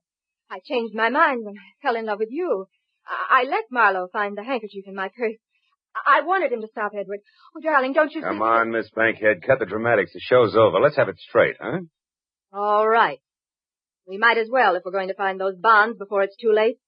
[0.50, 2.66] I changed my mind when I fell in love with you.
[3.06, 5.34] I, I let Marlowe find the handkerchief in my purse.
[5.96, 7.20] I, I wanted him to stop Edward.
[7.56, 8.42] Oh, darling, don't you Come see?
[8.42, 9.42] on, Miss Bankhead.
[9.44, 10.12] Cut the dramatics.
[10.12, 10.78] The show's over.
[10.78, 11.80] Let's have it straight, huh?
[12.52, 13.18] All right.
[14.08, 16.78] We might as well if we're going to find those bonds before it's too late.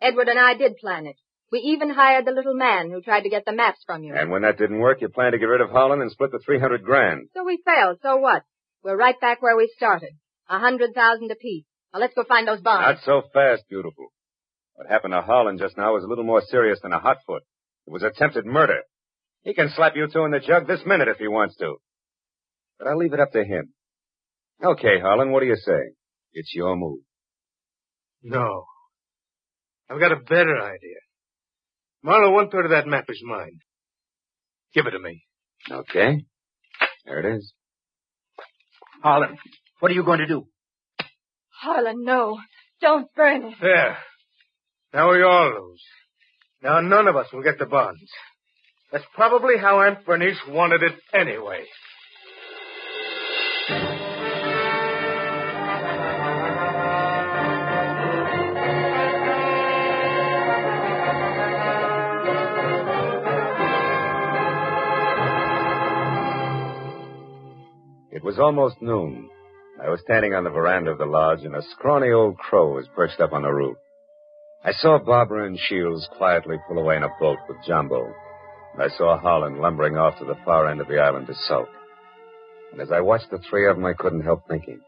[0.00, 1.16] Edward and I did plan it.
[1.50, 4.14] We even hired the little man who tried to get the maps from you.
[4.14, 6.38] And when that didn't work, you planned to get rid of Harlan and split the
[6.38, 7.28] 300 grand.
[7.34, 7.98] So we failed.
[8.02, 8.42] So what?
[8.84, 10.10] We're right back where we started.
[10.48, 11.64] A hundred thousand apiece.
[11.92, 13.02] Now let's go find those bonds.
[13.04, 14.08] Not so fast, beautiful.
[14.74, 17.42] What happened to Harlan just now was a little more serious than a hot foot.
[17.86, 18.80] It was attempted murder.
[19.42, 21.76] He can slap you two in the jug this minute if he wants to.
[22.78, 23.72] But I'll leave it up to him.
[24.62, 25.94] Okay, Harlan, what do you say?
[26.32, 27.00] It's your move.
[28.22, 28.64] No.
[29.88, 31.00] I've got a better idea.
[32.02, 33.58] Marlowe, one third of that map is mine.
[34.74, 35.24] Give it to me.
[35.70, 36.24] Okay.
[37.04, 37.52] There it is.
[39.02, 39.36] Harlan,
[39.80, 40.46] what are you going to do?
[41.48, 42.38] Harlan, no.
[42.80, 43.54] Don't burn it.
[43.60, 43.96] There.
[44.94, 45.82] Now we all lose.
[46.62, 48.00] Now none of us will get the bonds.
[48.92, 51.64] That's probably how Aunt Bernice wanted it anyway.
[68.20, 69.30] It was almost noon.
[69.82, 72.86] I was standing on the veranda of the lodge, and a scrawny old crow was
[72.94, 73.78] perched up on the roof.
[74.62, 78.12] I saw Barbara and Shields quietly pull away in a boat with Jumbo.
[78.74, 81.70] And I saw Harlan lumbering off to the far end of the island to sulk.
[82.72, 84.80] And as I watched the three of them, I couldn't help thinking.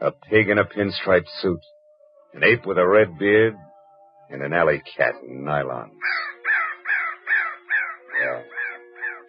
[0.00, 1.60] A pig in a pinstriped suit,
[2.32, 3.54] an ape with a red beard,
[4.30, 5.90] and an alley cat in nylon.
[8.18, 8.40] Yeah.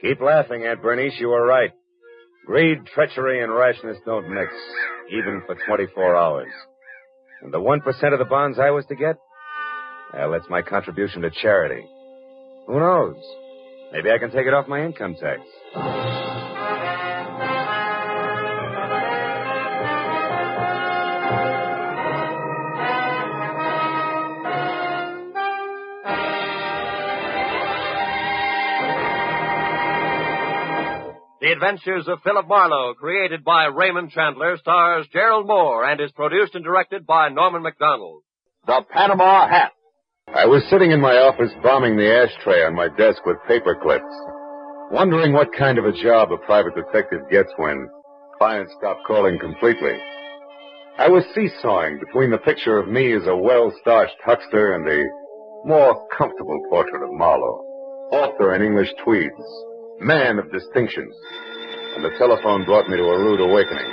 [0.01, 1.19] Keep laughing, Aunt Bernice.
[1.19, 1.73] You were right.
[2.45, 4.51] Greed, treachery, and rashness don't mix,
[5.12, 6.51] even for 24 hours.
[7.41, 9.17] And the 1% of the bonds I was to get?
[10.13, 11.86] Well, that's my contribution to charity.
[12.67, 13.15] Who knows?
[13.91, 15.41] Maybe I can take it off my income tax.
[31.53, 36.63] Adventures of Philip Marlowe, created by Raymond Chandler, stars Gerald Mohr and is produced and
[36.63, 38.21] directed by Norman Macdonnell.
[38.65, 39.71] The Panama Hat.
[40.33, 44.03] I was sitting in my office bombing the ashtray on my desk with paper clips,
[44.91, 47.87] wondering what kind of a job a private detective gets when
[48.39, 49.93] clients stop calling completely.
[50.97, 55.05] I was seesawing between the picture of me as a well-starched huckster and the
[55.65, 57.61] more comfortable portrait of Marlowe.
[58.11, 59.45] Author in English tweeds.
[60.01, 61.10] Man of distinction.
[61.95, 63.91] And the telephone brought me to a rude awakening.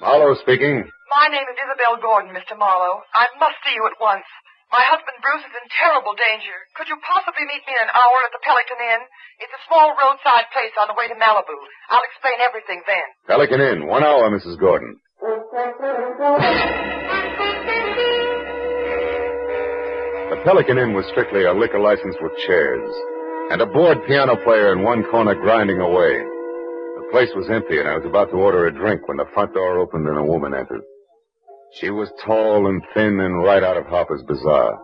[0.00, 0.88] Marlowe speaking.
[1.12, 2.56] My name is Isabel Gordon, Mr.
[2.56, 3.02] Marlowe.
[3.12, 4.24] I must see you at once.
[4.72, 6.52] My husband Bruce is in terrible danger.
[6.76, 9.02] Could you possibly meet me in an hour at the Pelican Inn?
[9.40, 11.56] It's a small roadside place on the way to Malibu.
[11.88, 13.06] I'll explain everything then.
[13.28, 13.88] Pelican Inn.
[13.88, 14.60] One hour, Mrs.
[14.60, 15.00] Gordon.
[20.28, 22.84] The Pelican Inn was strictly a liquor license with chairs,
[23.50, 26.18] and a bored piano player in one corner grinding away.
[26.96, 29.54] The place was empty, and I was about to order a drink when the front
[29.54, 30.82] door opened and a woman entered.
[31.80, 34.78] She was tall and thin and right out of Harper's Bazaar.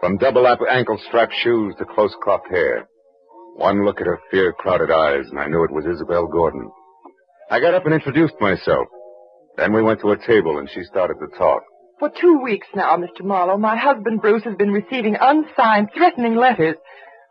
[0.00, 2.88] From double ankle strap shoes to close cropped hair.
[3.56, 6.70] One look at her fear crowded eyes, and I knew it was Isabel Gordon.
[7.50, 8.88] I got up and introduced myself.
[9.56, 11.62] Then we went to a table, and she started to talk.
[11.98, 13.24] For two weeks now, Mr.
[13.24, 16.76] Marlowe, my husband Bruce has been receiving unsigned, threatening letters.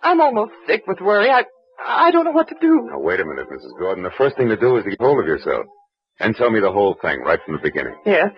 [0.05, 1.31] I'm almost sick with worry.
[1.31, 1.45] I,
[1.83, 2.87] I don't know what to do.
[2.91, 3.77] Now, wait a minute, Mrs.
[3.79, 4.03] Gordon.
[4.03, 5.65] The first thing to do is to get hold of yourself.
[6.19, 7.95] And tell me the whole thing, right from the beginning.
[8.05, 8.29] Yes,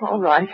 [0.00, 0.48] all right.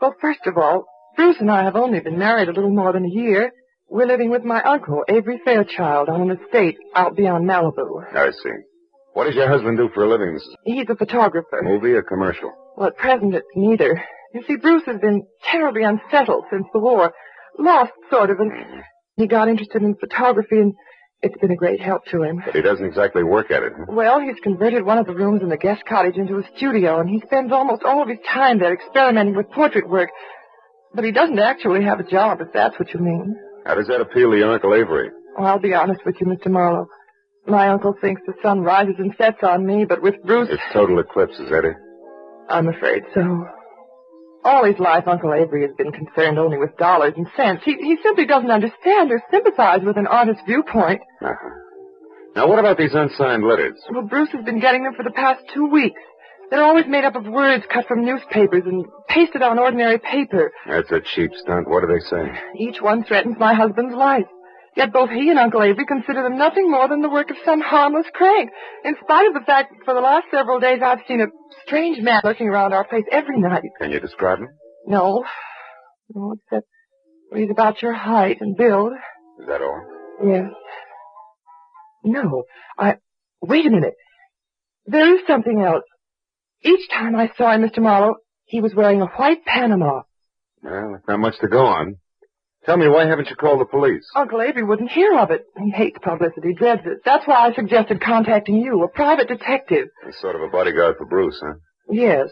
[0.00, 3.04] Well, first of all, Bruce and I have only been married a little more than
[3.04, 3.52] a year.
[3.88, 8.02] We're living with my uncle, Avery Fairchild, on an estate out beyond Malibu.
[8.16, 8.50] I see.
[9.12, 10.54] What does your husband do for a living, Mrs.
[10.64, 11.60] He's a photographer.
[11.62, 12.50] Movie or commercial?
[12.76, 14.02] Well, at present it's neither.
[14.34, 17.12] You see, Bruce has been terribly unsettled since the war.
[17.56, 18.80] Lost, sort of, and mm-hmm.
[19.16, 20.74] He got interested in photography, and
[21.22, 22.42] it's been a great help to him.
[22.44, 23.72] But he doesn't exactly work at it.
[23.76, 23.86] Huh?
[23.88, 27.08] Well, he's converted one of the rooms in the guest cottage into a studio, and
[27.08, 30.10] he spends almost all of his time there experimenting with portrait work.
[30.94, 33.36] But he doesn't actually have a job, if that's what you mean.
[33.64, 35.10] How does that appeal to your Uncle Avery?
[35.36, 36.48] Well, I'll be honest with you, Mr.
[36.48, 36.86] Marlowe.
[37.46, 40.48] My uncle thinks the sun rises and sets on me, but with Bruce...
[40.50, 41.76] It's total eclipse, is that it?
[42.48, 43.46] I'm afraid so.
[44.44, 47.62] All his life, Uncle Avery has been concerned only with dollars and cents.
[47.64, 51.00] He, he simply doesn't understand or sympathize with an artist's viewpoint.
[51.22, 51.48] Uh-huh.
[52.36, 53.80] Now, what about these unsigned letters?
[53.90, 56.00] Well, Bruce has been getting them for the past two weeks.
[56.50, 60.52] They're always made up of words cut from newspapers and pasted on ordinary paper.
[60.68, 61.68] That's a cheap stunt.
[61.68, 62.38] What do they say?
[62.58, 64.26] Each one threatens my husband's life.
[64.76, 67.60] Yet both he and Uncle Avery consider them nothing more than the work of some
[67.60, 68.50] harmless crank,
[68.84, 71.26] in spite of the fact that for the last several days I've seen a
[71.64, 73.62] strange man lurking around our place every night.
[73.80, 74.48] Can you describe him?
[74.86, 75.24] No.
[76.12, 76.66] No, except
[77.34, 78.92] he's about your height and build.
[79.40, 79.80] Is that all?
[80.24, 80.50] Yes.
[82.02, 82.44] No.
[82.78, 82.96] I...
[83.40, 83.94] Wait a minute.
[84.86, 85.84] There is something else.
[86.62, 87.78] Each time I saw him, Mr.
[87.78, 90.02] Marlowe, he was wearing a white Panama.
[90.62, 91.96] Well, that's not much to go on.
[92.66, 94.04] Tell me, why haven't you called the police?
[94.16, 95.44] Uncle Avery wouldn't hear of it.
[95.62, 96.98] He hates publicity, dreads it.
[97.04, 99.88] That's why I suggested contacting you, a private detective.
[100.06, 101.54] He's sort of a bodyguard for Bruce, huh?
[101.90, 102.30] Yes.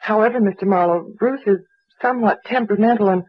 [0.00, 0.64] However, Mr.
[0.64, 1.58] Marlowe, Bruce is
[2.02, 3.22] somewhat temperamental, and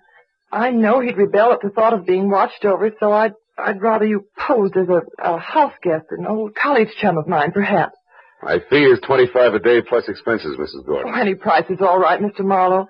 [0.51, 4.05] I know he'd rebel at the thought of being watched over, so I'd, I'd rather
[4.05, 7.95] you posed as a, a house guest, an old college chum of mine, perhaps.
[8.43, 10.85] My fee is 25 a day plus expenses, Mrs.
[10.85, 11.13] Gordon.
[11.15, 12.41] Oh, any price is all right, Mr.
[12.41, 12.87] Marlowe.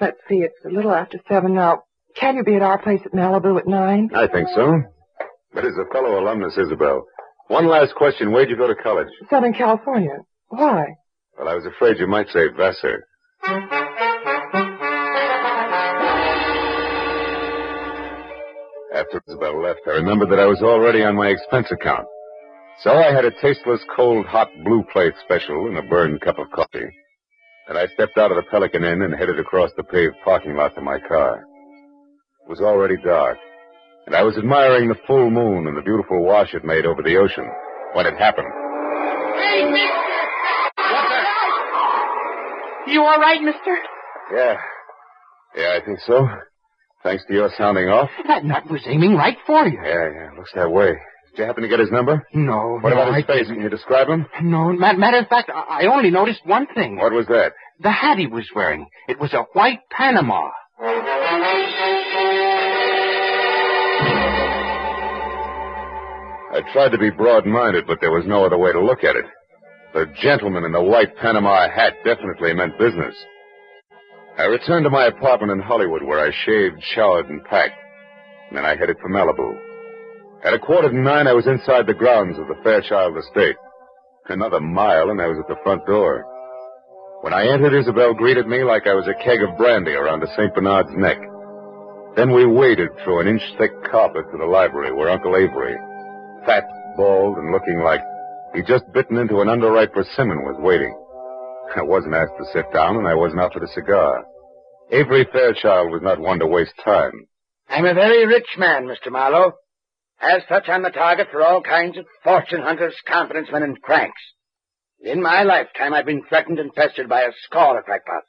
[0.00, 1.82] Let's see, it's a little after seven now.
[2.20, 4.10] Can you be at our place at Malibu at nine?
[4.14, 4.82] I think so.
[5.54, 7.04] But as a fellow alumnus, Isabel,
[7.48, 8.32] one last question.
[8.32, 9.08] Where'd you go to college?
[9.30, 10.18] Southern California.
[10.48, 10.84] Why?
[11.38, 13.04] Well, I was afraid you might say Vassar.
[18.94, 22.06] After Isabel left, I remembered that I was already on my expense account.
[22.82, 26.50] So I had a tasteless, cold, hot blue plate special and a burned cup of
[26.50, 26.88] coffee.
[27.68, 30.74] And I stepped out of the Pelican Inn and headed across the paved parking lot
[30.74, 31.44] to my car.
[32.48, 33.36] It was already dark,
[34.06, 37.18] and I was admiring the full moon and the beautiful wash it made over the
[37.18, 37.44] ocean
[37.92, 38.48] when it happened.
[39.36, 39.92] Hey, mister!
[40.80, 41.26] What's that?
[42.88, 43.76] You all right, mister?
[44.34, 44.56] Yeah.
[45.54, 46.26] Yeah, I think so.
[47.02, 48.08] Thanks to your sounding off.
[48.26, 49.78] That nut was aiming right for you.
[49.84, 50.92] Yeah, yeah, looks that way.
[51.32, 52.26] Did you happen to get his number?
[52.32, 52.78] No.
[52.80, 53.46] What no, about his I face?
[53.48, 54.24] Can you describe him?
[54.42, 56.96] No, matter of fact, I-, I only noticed one thing.
[56.96, 57.52] What was that?
[57.80, 58.86] The hat he was wearing.
[59.06, 60.48] It was a white Panama.
[66.58, 69.26] I tried to be broad-minded, but there was no other way to look at it.
[69.94, 73.14] The gentleman in the white Panama hat definitely meant business.
[74.36, 77.78] I returned to my apartment in Hollywood where I shaved, showered, and packed.
[78.50, 79.56] Then I headed for Malibu.
[80.42, 83.56] At a quarter to nine, I was inside the grounds of the Fairchild estate.
[84.26, 86.26] Another mile, and I was at the front door.
[87.20, 90.34] When I entered, Isabel greeted me like I was a keg of brandy around a
[90.34, 90.52] St.
[90.52, 91.18] Bernard's neck.
[92.16, 95.76] Then we waded through an inch-thick carpet to the library where Uncle Avery,
[96.48, 96.64] fat,
[96.96, 98.00] bald, and looking like
[98.54, 100.96] he'd just bitten into an underripe persimmon, was waiting.
[101.76, 104.24] I wasn't asked to sit down, and I wasn't offered a cigar.
[104.90, 107.28] Avery Fairchild was not one to waste time.
[107.68, 109.12] I'm a very rich man, Mr.
[109.12, 109.52] Marlowe.
[110.20, 114.20] As such, I'm the target for all kinds of fortune hunters, confidence men, and cranks.
[115.00, 118.26] In my lifetime, I've been threatened and pestered by a score of crackpots,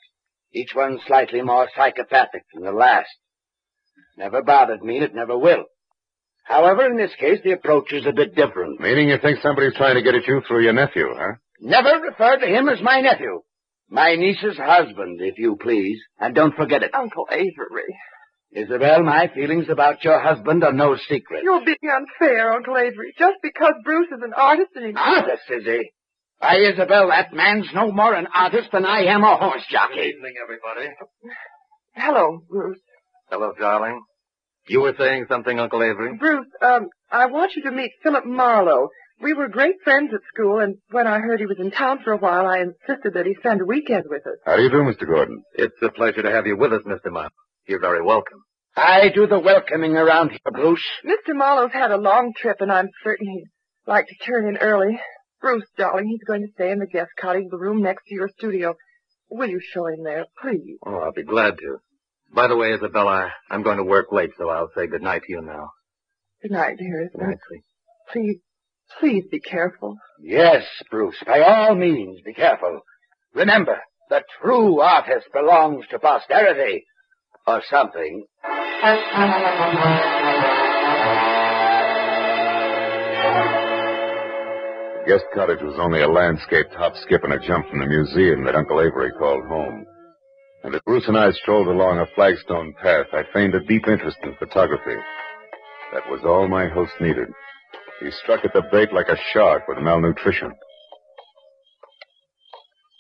[0.54, 3.10] each one slightly more psychopathic than the last.
[4.18, 5.64] Never bothered me, and it never will.
[6.50, 8.80] However, in this case, the approach is a bit different.
[8.80, 11.34] Meaning you think somebody's trying to get at you through your nephew, huh?
[11.62, 13.42] Never refer to him as my nephew.
[13.88, 16.00] My niece's husband, if you please.
[16.20, 16.96] And don't forget it.
[16.96, 17.94] Uncle Avery.
[18.52, 21.44] Isabel, my feelings about your husband are no secret.
[21.44, 23.14] You're being unfair, Uncle Avery.
[23.20, 24.94] Just because Bruce is an artist and he...
[24.98, 25.92] Ah, artist, is he?
[26.40, 29.98] Why, Isabel, that man's no more an artist than I am a horse jockey.
[29.98, 30.90] Good evening, everybody.
[31.94, 32.80] Hello, Bruce.
[33.30, 34.02] Hello, darling.
[34.70, 36.16] You were saying something, Uncle Avery?
[36.18, 38.90] Bruce, um, I want you to meet Philip Marlowe.
[39.20, 42.14] We were great friends at school, and when I heard he was in town for
[42.14, 44.38] a while, I insisted that he spend a weekend with us.
[44.46, 45.08] How do you do, Mr.
[45.08, 45.42] Gordon?
[45.56, 47.12] It's a pleasure to have you with us, Mr.
[47.12, 47.30] Marlowe.
[47.68, 48.44] You're very welcome.
[48.78, 50.86] I do the welcoming around here, Bruce.
[51.04, 51.36] Mr.
[51.36, 53.48] Marlowe's had a long trip, and I'm certain he'd
[53.88, 55.00] like to turn in early.
[55.42, 58.30] Bruce, darling, he's going to stay in the guest cottage, the room next to your
[58.38, 58.76] studio.
[59.32, 60.78] Will you show him there, please?
[60.86, 61.78] Oh, I'll be glad to.
[62.34, 65.32] By the way, Isabella, I'm going to work late, so I'll say good night to
[65.32, 65.72] you now.
[66.42, 67.14] Good night, dearest.
[67.14, 67.64] Good night, sweet.
[68.12, 68.40] Please,
[69.00, 69.98] please be careful.
[70.22, 72.82] Yes, Bruce, by all means, be careful.
[73.34, 73.78] Remember,
[74.10, 76.86] the true artist belongs to posterity.
[77.48, 78.26] Or something.
[85.00, 88.44] The guest cottage was only a landscaped hop, skip, and a jump from the museum
[88.46, 89.86] that Uncle Avery called home.
[90.64, 94.18] And as Bruce and I strolled along a flagstone path, I feigned a deep interest
[94.24, 94.96] in photography.
[95.94, 97.28] That was all my host needed.
[98.02, 100.52] He struck at the bait like a shark with malnutrition.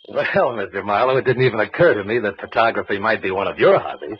[0.09, 0.25] Well,
[0.57, 0.83] Mr.
[0.83, 4.17] Marlowe, it didn't even occur to me that photography might be one of your hobbies.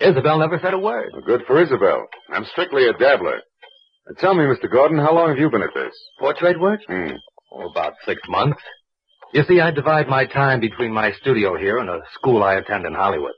[0.00, 1.10] Isabel never said a word.
[1.12, 2.06] Well, good for Isabel.
[2.30, 3.40] I'm strictly a dabbler.
[4.06, 4.70] Now, tell me, Mr.
[4.70, 5.92] Gordon, how long have you been at this?
[6.20, 6.80] Portrait work?
[6.86, 7.12] Hmm.
[7.52, 8.60] Oh, about six months.
[9.32, 12.84] You see, I divide my time between my studio here and a school I attend
[12.84, 13.32] in Hollywood.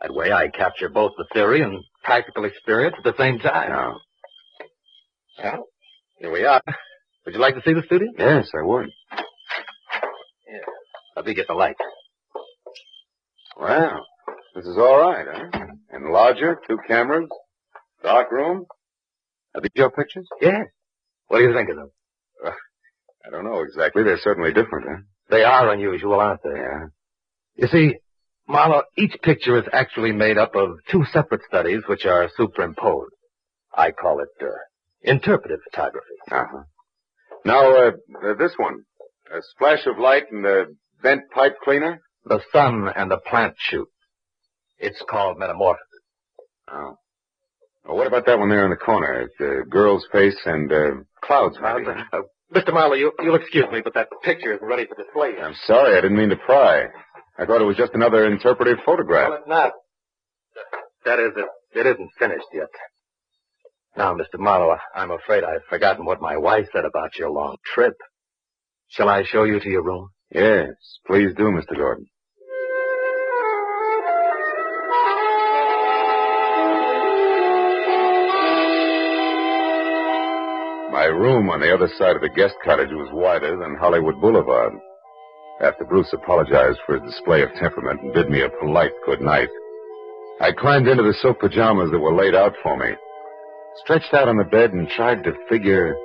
[0.00, 3.70] That way I capture both the theory and practical experience at the same time.
[3.70, 3.96] Now,
[5.42, 5.64] Well,
[6.18, 6.62] here we are.
[7.26, 8.08] Would you like to see the studio?
[8.18, 8.88] yes, I would.
[11.16, 11.74] Let me get the light.
[13.60, 14.06] Well,
[14.54, 15.58] this is all right, huh?
[15.94, 17.28] Enlarger, two cameras,
[18.04, 18.64] dark room.
[19.54, 20.28] Are these your pictures?
[20.40, 20.66] Yes.
[21.26, 21.90] What do you think of them?
[22.46, 22.50] Uh,
[23.26, 24.04] I don't know exactly.
[24.04, 25.02] They're certainly different, huh?
[25.30, 26.50] They are unusual, aren't they?
[26.50, 26.86] Yeah.
[27.56, 27.94] You see,
[28.48, 33.12] Marlowe, each picture is actually made up of two separate studies which are superimposed.
[33.76, 34.46] I call it uh,
[35.02, 36.06] interpretive photography.
[36.30, 36.62] Uh-huh.
[37.44, 37.90] Now, uh,
[38.24, 38.84] uh, this one.
[39.30, 40.66] A splash of light and a
[41.02, 42.00] bent pipe cleaner?
[42.24, 43.88] The sun and the plant shoot.
[44.78, 45.84] It's called metamorphosis.
[46.72, 46.96] Oh.
[47.84, 49.20] Well, what about that one there in the corner?
[49.20, 50.90] It's a girl's face and uh,
[51.22, 51.98] clouds, maybe.
[52.54, 52.72] Mr.
[52.72, 55.44] Marlowe, you, you'll excuse me, but that picture isn't ready for display yet.
[55.44, 56.84] I'm sorry, I didn't mean to pry.
[57.38, 59.28] I thought it was just another interpretive photograph.
[59.30, 59.72] Well, it's not.
[61.04, 62.68] That is, it, it isn't finished yet.
[63.96, 64.38] Now, Mr.
[64.38, 67.94] Marlowe, I'm afraid I've forgotten what my wife said about your long trip.
[68.88, 70.08] Shall I show you to your room?
[70.34, 70.68] Yes,
[71.06, 71.76] please do, Mr.
[71.76, 72.06] Gordon.
[81.18, 84.72] Room on the other side of the guest cottage was wider than Hollywood Boulevard.
[85.60, 89.48] After Bruce apologized for his display of temperament and bid me a polite good night,
[90.40, 92.94] I climbed into the silk pajamas that were laid out for me,
[93.82, 95.96] stretched out on the bed, and tried to figure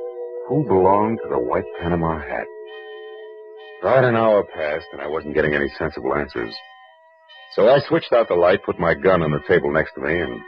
[0.49, 2.47] who belonged to the white Panama hat.
[3.82, 6.53] About an hour passed, and I wasn't getting any sensible answers.
[7.55, 10.20] So I switched out the light, put my gun on the table next to me,
[10.20, 10.41] and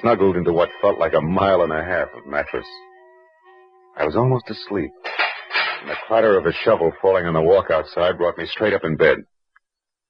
[0.00, 2.66] snuggled into what felt like a mile and a half of mattress.
[4.00, 4.90] I was almost asleep,
[5.82, 8.82] and the clatter of a shovel falling on the walk outside brought me straight up
[8.82, 9.18] in bed.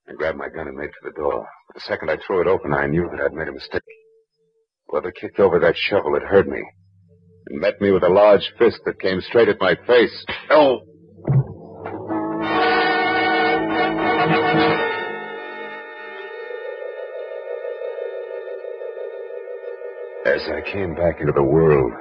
[0.09, 1.45] I grabbed my gun and made for the door.
[1.75, 3.83] The second I threw it open, I knew that I'd made a mistake.
[4.87, 6.63] Whoever kicked over that shovel had heard me,
[7.49, 10.25] and met me with a large fist that came straight at my face.
[10.51, 10.83] Oh!
[20.25, 21.93] As I came back into the world,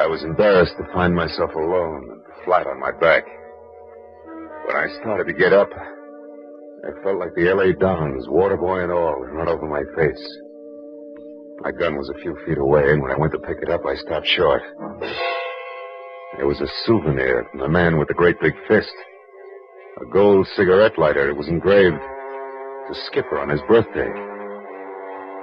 [0.00, 3.22] I was embarrassed to find myself alone and flat on my back.
[4.64, 7.74] When I started to get up, I felt like the L.A.
[7.74, 10.38] Dons, water boy and all, run over my face.
[11.60, 13.82] My gun was a few feet away, and when I went to pick it up,
[13.84, 14.62] I stopped short.
[16.38, 18.94] There was a souvenir from the man with the great big fist.
[20.00, 21.28] A gold cigarette lighter.
[21.28, 24.08] It was engraved, to Skipper on his birthday.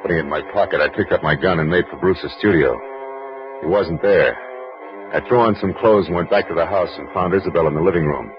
[0.02, 2.76] Putting it in my pocket, I picked up my gun and made for Bruce's studio.
[3.62, 4.47] He wasn't there.
[5.14, 7.76] I threw on some clothes and went back to the house and found Isabel in
[7.76, 8.30] the living room.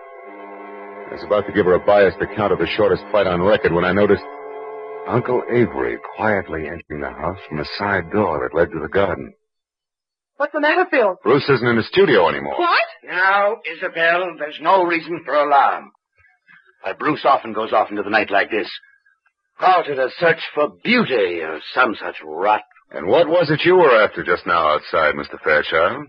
[1.08, 3.72] I was about to give her a biased account of the shortest fight on record
[3.72, 4.22] when I noticed
[5.08, 9.32] Uncle Avery quietly entering the house from a side door that led to the garden.
[10.36, 11.16] What's the matter, Phil?
[11.22, 12.58] Bruce isn't in the studio anymore.
[12.58, 12.88] What?
[13.02, 15.90] Now, Isabel, there's no reason for alarm.
[16.82, 18.68] Why, Bruce often goes off into the night like this.
[19.58, 22.60] Called it a search for beauty or some such rot.
[22.92, 25.40] And what was it you were after just now outside, Mr.
[25.42, 26.06] Fairchild?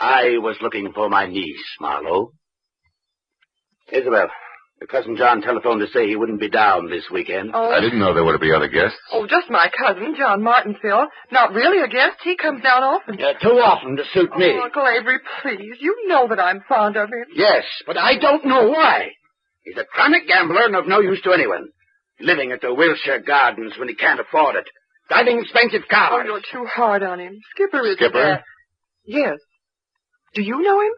[0.00, 2.32] I was looking for my niece, Marlowe.
[3.92, 4.28] Isabel,
[4.80, 7.50] your cousin John telephoned to say he wouldn't be down this weekend.
[7.52, 7.70] Oh.
[7.70, 8.96] I didn't know there were to be other guests.
[9.12, 11.06] Oh, just my cousin, John Martin, Phil.
[11.30, 12.16] Not really a guest.
[12.24, 13.18] He comes down often.
[13.18, 14.56] Yeah, too often to suit me.
[14.56, 15.76] Oh, Uncle Avery, please.
[15.80, 17.26] You know that I'm fond of him.
[17.34, 19.08] Yes, but I don't know why.
[19.64, 21.68] He's a chronic gambler and of no use to anyone.
[22.18, 24.64] Living at the Wilshire Gardens when he can't afford it.
[25.08, 26.10] Driving expensive cars.
[26.12, 26.26] Oh, cars.
[26.26, 27.38] you're too hard on him.
[27.54, 27.96] Skipper is...
[27.96, 28.32] Skipper?
[28.34, 28.38] Uh,
[29.04, 29.36] yes.
[30.34, 30.92] Do you know him?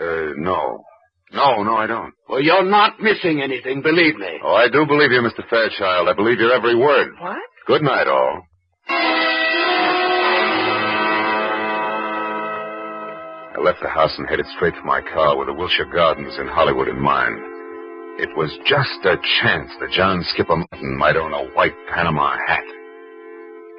[0.00, 0.84] Uh, no.
[1.32, 2.12] No, no, I don't.
[2.28, 4.38] Well, you're not missing anything, believe me.
[4.44, 5.46] Oh, I do believe you, Mr.
[5.48, 6.08] Fairchild.
[6.08, 7.12] I believe your every word.
[7.18, 7.38] What?
[7.66, 8.42] Good night, all.
[13.54, 16.48] I left the house and headed straight for my car with the Wilshire Gardens in
[16.48, 17.38] Hollywood in mind.
[18.20, 22.64] It was just a chance that John Skipper Martin might own a white Panama hat.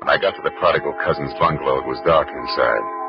[0.01, 3.02] When I got to the prodigal cousin's bungalow, it was dark inside.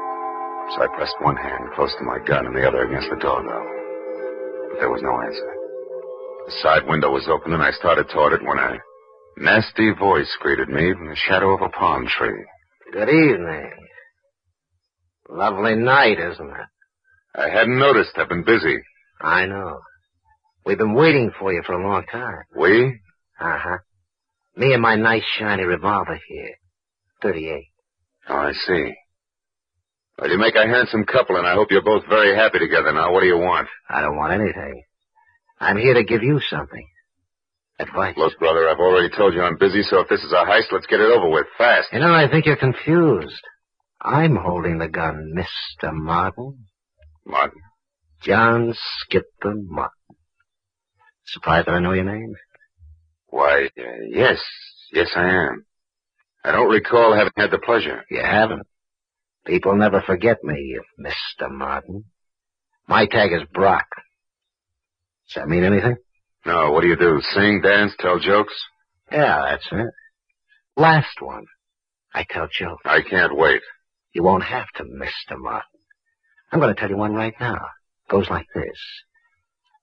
[0.72, 3.66] So I pressed one hand close to my gun and the other against the doorbell.
[4.70, 5.50] But there was no answer.
[6.46, 8.78] The side window was open and I started toward it when a
[9.36, 12.44] nasty voice greeted me from the shadow of a palm tree.
[12.92, 13.70] Good evening.
[15.28, 16.66] Lovely night, isn't it?
[17.34, 18.12] I hadn't noticed.
[18.16, 18.76] I've been busy.
[19.20, 19.80] I know.
[20.64, 22.42] We've been waiting for you for a long time.
[22.56, 23.00] We?
[23.40, 23.78] Uh-huh.
[24.56, 26.54] Me and my nice shiny revolver here.
[27.22, 27.64] 38.
[28.28, 28.94] Oh, I see.
[30.18, 33.12] Well, you make a handsome couple, and I hope you're both very happy together now.
[33.12, 33.68] What do you want?
[33.88, 34.84] I don't want anything.
[35.58, 36.86] I'm here to give you something.
[37.80, 38.14] Advice.
[38.16, 40.86] Look, brother, I've already told you I'm busy, so if this is a heist, let's
[40.86, 41.88] get it over with, fast.
[41.92, 43.42] You know, I think you're confused.
[44.00, 45.92] I'm holding the gun, Mr.
[45.92, 46.66] Martin.
[47.26, 47.60] Martin?
[48.22, 49.90] John Skipper Martin.
[51.26, 52.34] Surprised that I know your name?
[53.28, 54.40] Why, uh, yes.
[54.92, 55.64] Yes, I am.
[56.44, 58.04] I don't recall having had the pleasure.
[58.10, 58.66] You haven't.
[59.46, 61.50] People never forget me, Mr.
[61.50, 62.04] Martin.
[62.88, 63.86] My tag is Brock.
[65.28, 65.96] Does that mean anything?
[66.46, 67.20] No, what do you do?
[67.32, 68.54] Sing, dance, tell jokes?
[69.10, 69.90] Yeah, that's it.
[70.76, 71.44] Last one.
[72.14, 72.82] I tell jokes.
[72.84, 73.60] I can't wait.
[74.12, 75.36] You won't have to, Mr.
[75.36, 75.80] Martin.
[76.52, 77.54] I'm going to tell you one right now.
[77.56, 78.78] It Goes like this.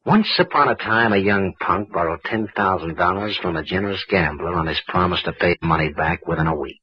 [0.06, 4.82] Once upon a time, a young punk borrowed $10,000 from a generous gambler on his
[4.88, 6.82] promise to pay the money back within a week.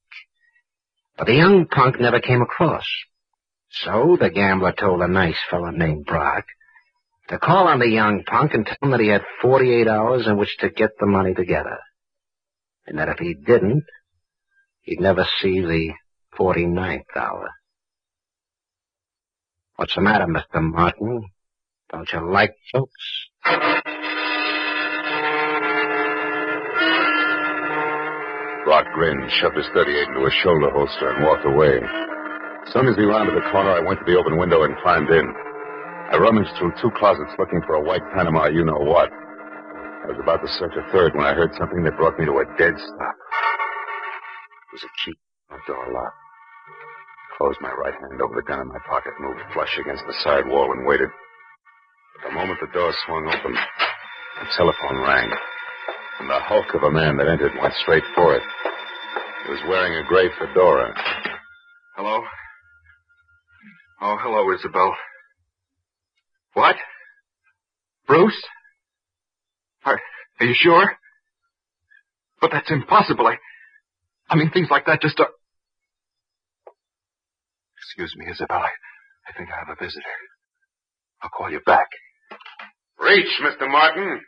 [1.19, 2.87] But the young punk never came across.
[3.71, 6.45] So the gambler told a nice fellow named Brock
[7.29, 10.39] to call on the young punk and tell him that he had 48 hours in
[10.39, 11.79] which to get the money together.
[12.87, 13.85] And that if he didn't,
[14.83, 15.93] he'd never see the
[16.39, 17.51] 49th hour.
[19.77, 20.63] What's the matter, Mr.
[20.63, 21.29] Martin?
[21.93, 23.88] Don't you like jokes?
[28.69, 31.81] Brock grinned, shoved his 38 into his shoulder holster, and walked away.
[31.81, 35.09] As soon as he rounded the corner, I went to the open window and climbed
[35.09, 35.25] in.
[36.13, 39.09] I rummaged through two closets looking for a white Panama you know what.
[39.09, 42.45] I was about to search a third when I heard something that brought me to
[42.45, 43.17] a dead stop.
[44.69, 45.17] It was a key
[45.49, 46.13] the door lock.
[46.13, 50.17] I Closed my right hand over the gun in my pocket, moved flush against the
[50.21, 51.09] side wall, and waited.
[52.21, 55.33] But the moment the door swung open, the telephone rang.
[56.21, 58.43] And the hulk of a man that entered went straight for it.
[59.49, 60.93] He was wearing a gray fedora.
[61.97, 62.21] Hello?
[64.03, 64.95] Oh, hello, Isabel.
[66.53, 66.77] What?
[68.07, 68.37] Bruce?
[69.87, 69.99] Are,
[70.41, 70.93] are you sure?
[72.43, 73.27] But that's impossible.
[73.27, 73.37] I,
[74.29, 75.31] I mean, things like that just are...
[77.79, 78.59] Excuse me, Isabel.
[78.59, 78.69] I,
[79.29, 80.05] I think I have a visitor.
[81.23, 81.87] I'll call you back.
[83.01, 83.67] Reach, Mr.
[83.67, 84.21] Martin.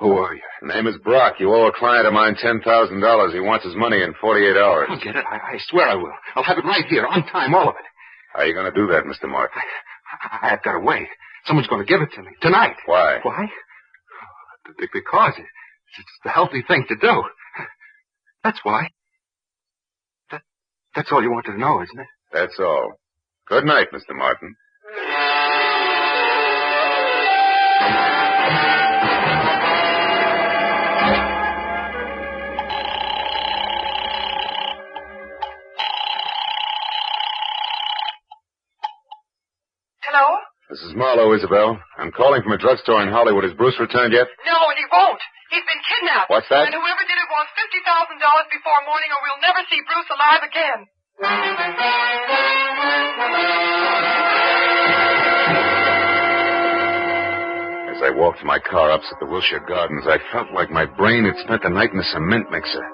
[0.00, 0.42] Who are you?
[0.62, 1.34] Name is Brock.
[1.40, 3.32] You owe a client of mine $10,000.
[3.32, 4.86] He wants his money in 48 hours.
[4.90, 5.24] I'll get it.
[5.28, 6.12] I, I swear I will.
[6.36, 7.84] I'll have it right here, on time, all of it.
[8.32, 9.28] How are you going to do that, Mr.
[9.28, 9.60] Martin?
[10.30, 11.08] I, I've got to wait.
[11.46, 12.28] Someone's going to give it to me.
[12.40, 12.76] Tonight.
[12.86, 13.18] Why?
[13.22, 13.46] Why?
[14.92, 17.24] Because it's the healthy thing to do.
[18.44, 18.88] That's why.
[20.30, 20.42] That,
[20.94, 22.06] that's all you wanted to know, isn't it?
[22.32, 22.92] That's all.
[23.48, 24.14] Good night, Mr.
[24.16, 24.54] Martin.
[40.68, 41.80] This is Marlowe, Isabel.
[41.96, 43.44] I'm calling from a drugstore in Hollywood.
[43.48, 44.28] Has Bruce returned yet?
[44.44, 45.16] No, and he won't.
[45.48, 46.28] He's been kidnapped.
[46.28, 46.68] What's that?
[46.68, 50.80] And whoever did it wants $50,000 before morning or we'll never see Bruce alive again.
[57.88, 61.24] As I walked to my car opposite the Wilshire Gardens, I felt like my brain
[61.24, 62.84] had spent the night in a cement mixer.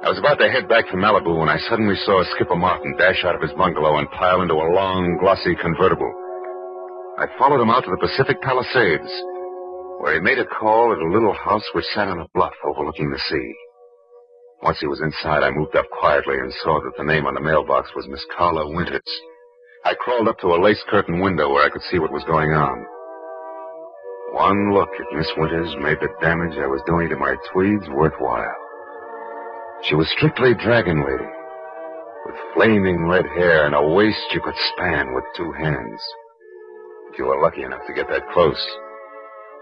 [0.00, 3.24] I was about to head back to Malibu when I suddenly saw Skipper Martin dash
[3.28, 6.08] out of his bungalow and pile into a long, glossy convertible.
[7.14, 9.12] I followed him out to the Pacific Palisades,
[10.02, 13.08] where he made a call at a little house which sat on a bluff overlooking
[13.08, 13.54] the sea.
[14.62, 17.40] Once he was inside, I moved up quietly and saw that the name on the
[17.40, 19.06] mailbox was Miss Carla Winters.
[19.84, 22.50] I crawled up to a lace curtain window where I could see what was going
[22.50, 22.82] on.
[24.34, 28.58] One look at Miss Winters made the damage I was doing to my tweeds worthwhile.
[29.86, 31.30] She was strictly dragon lady,
[32.26, 36.02] with flaming red hair and a waist you could span with two hands.
[37.14, 38.58] If you were lucky enough to get that close.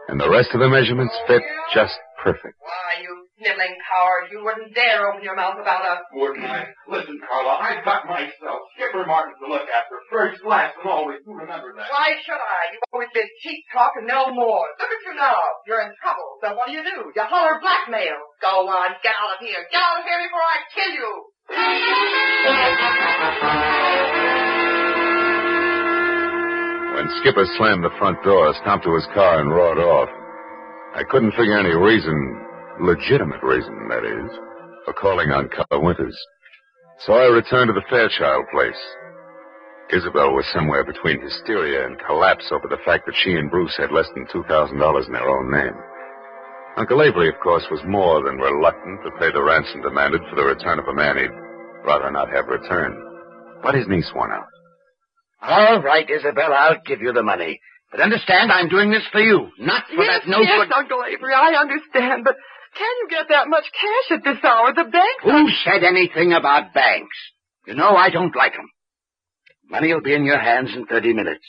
[0.09, 1.45] And the rest of the measurements fit
[1.77, 1.93] just
[2.25, 2.57] perfect.
[2.65, 6.01] Why, you sniveling coward, you wouldn't dare open your mouth about us.
[6.17, 6.73] Wouldn't I?
[6.89, 8.73] Listen, Carla, I've got myself.
[8.73, 10.01] Skipper Martin to look after.
[10.09, 11.21] First, last, and always.
[11.29, 11.93] You remember that.
[11.93, 12.73] Why should I?
[12.73, 14.65] You've always been cheap talk and no more.
[14.81, 15.37] Look at you now.
[15.69, 16.41] You're in trouble.
[16.41, 17.13] So what do you do?
[17.13, 18.17] You holler blackmail.
[18.41, 19.61] Go on, get out of here.
[19.69, 21.29] Get out of here before I kill you.
[27.03, 30.09] When Skipper slammed the front door, stomped to his car, and roared off,
[30.95, 32.15] I couldn't figure any reason,
[32.79, 34.31] legitimate reason, that is,
[34.85, 36.15] for calling on Carla Winters.
[37.03, 38.79] So I returned to the Fairchild place.
[39.91, 43.91] Isabel was somewhere between hysteria and collapse over the fact that she and Bruce had
[43.91, 45.75] less than $2,000 in their own name.
[46.77, 50.47] Uncle Avery, of course, was more than reluctant to pay the ransom demanded for the
[50.47, 51.35] return of a man he'd
[51.83, 52.95] rather not have returned.
[53.61, 54.52] But his niece won out.
[55.43, 57.61] All right, Isabel, I'll give you the money.
[57.91, 60.73] But understand, I'm doing this for you, not for yes, that no yes, good...
[60.73, 62.37] Uncle Avery, I understand, but
[62.79, 64.73] can you get that much cash at this hour?
[64.73, 67.17] The banks Who said anything about banks?
[67.67, 68.69] You know I don't like 'em.
[69.69, 71.45] Money will be in your hands in 30 minutes.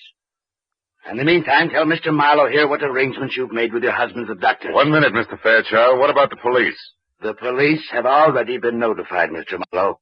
[1.10, 2.14] In the meantime, tell Mr.
[2.14, 4.74] Marlowe here what arrangements you've made with your husband's abductors.
[4.74, 5.40] One minute, Mr.
[5.40, 6.00] Fairchild.
[6.00, 6.80] What about the police?
[7.22, 9.62] The police have already been notified, Mr.
[9.72, 10.00] Marlowe.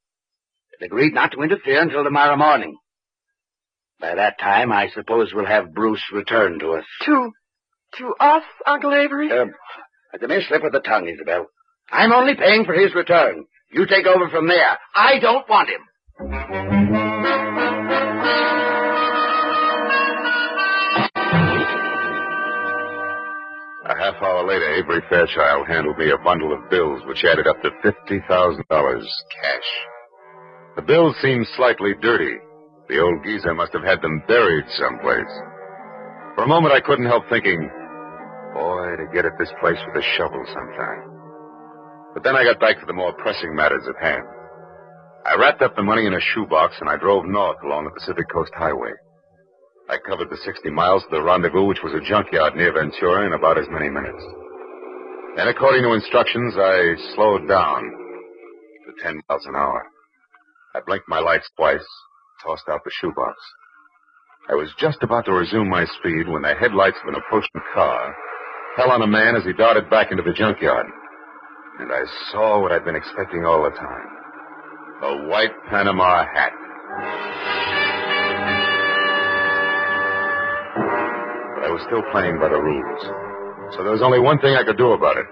[0.79, 2.77] They've agreed not to interfere until tomorrow morning.
[4.01, 6.85] By that time, I suppose we'll have Bruce return to us.
[7.05, 7.31] To,
[7.99, 9.29] to us, Uncle Avery?
[9.31, 9.45] Uh,
[10.19, 11.45] the mere slip of the tongue, Isabel.
[11.91, 13.45] I'm only paying for his return.
[13.71, 14.77] You take over from there.
[14.95, 15.81] I don't want him.
[23.85, 27.61] A half hour later, Avery Fairchild handed me a bundle of bills which added up
[27.61, 29.69] to $50,000 cash.
[30.75, 32.37] The bills seemed slightly dirty.
[32.91, 35.31] The old geezer must have had them buried someplace.
[36.35, 37.63] For a moment, I couldn't help thinking,
[38.53, 41.07] boy, to get at this place with a shovel sometime.
[42.13, 44.27] But then I got back to the more pressing matters at hand.
[45.23, 48.27] I wrapped up the money in a shoebox and I drove north along the Pacific
[48.27, 48.91] Coast Highway.
[49.87, 53.31] I covered the 60 miles to the rendezvous, which was a junkyard near Ventura, in
[53.31, 54.23] about as many minutes.
[55.37, 59.87] Then, according to instructions, I slowed down to 10 miles an hour.
[60.75, 61.87] I blinked my lights twice,
[62.43, 63.37] tossed out the shoebox.
[64.49, 68.15] I was just about to resume my speed when the headlights of an approaching car
[68.75, 70.87] fell on a man as he darted back into the junkyard.
[71.79, 74.21] And I saw what I'd been expecting all the time
[75.01, 76.53] a white Panama hat.
[81.57, 83.01] But I was still playing by the rules.
[83.73, 85.25] So there was only one thing I could do about it.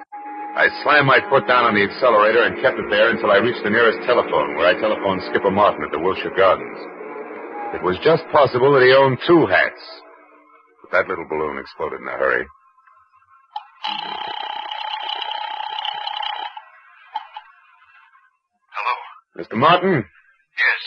[0.57, 3.61] I slammed my foot down on the accelerator and kept it there until I reached
[3.61, 6.98] the nearest telephone, where I telephoned Skipper Martin at the Wilshire Gardens.
[7.73, 9.81] It was just possible that he owned two hats.
[10.81, 12.45] But that little balloon exploded in a hurry.
[18.73, 18.93] Hello?
[19.43, 19.55] Mr.
[19.57, 20.05] Martin,
[20.59, 20.81] Yes.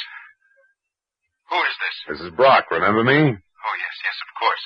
[1.48, 1.96] Who is this?
[2.08, 3.16] this is Brock, remember me?
[3.16, 4.64] Oh, yes, yes, of course.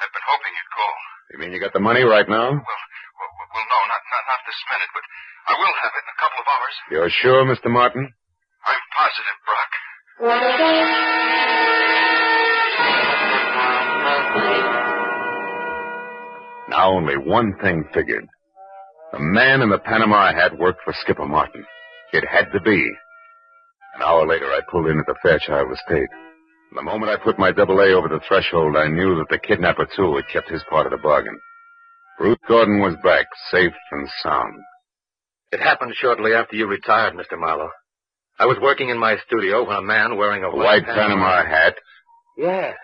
[0.00, 0.94] I've been hoping you'd call.
[1.32, 2.48] You mean you got the money right now?
[2.52, 2.80] Well,
[3.20, 5.04] well, well no, not, not, not this minute, but
[5.48, 6.74] I will have it in a couple of hours.
[6.92, 7.68] You're sure, Mr.
[7.72, 8.04] Martin?
[8.04, 9.70] I'm positive, Brock.
[16.68, 18.28] Now only one thing figured.
[19.12, 21.64] The man in the Panama hat worked for Skipper Martin.
[22.12, 22.92] It had to be.
[23.94, 26.10] An hour later, I pulled in at the Fairchild estate.
[26.74, 29.88] The moment I put my double A over the threshold, I knew that the kidnapper,
[29.96, 31.40] too, had kept his part of the bargain.
[32.18, 34.54] Bruce Gordon was back, safe and sound.
[35.50, 37.38] It happened shortly after you retired, Mr.
[37.38, 37.70] Marlowe.
[38.40, 41.74] I was working in my studio when a man wearing a White Panama hat.
[42.38, 42.74] Yes.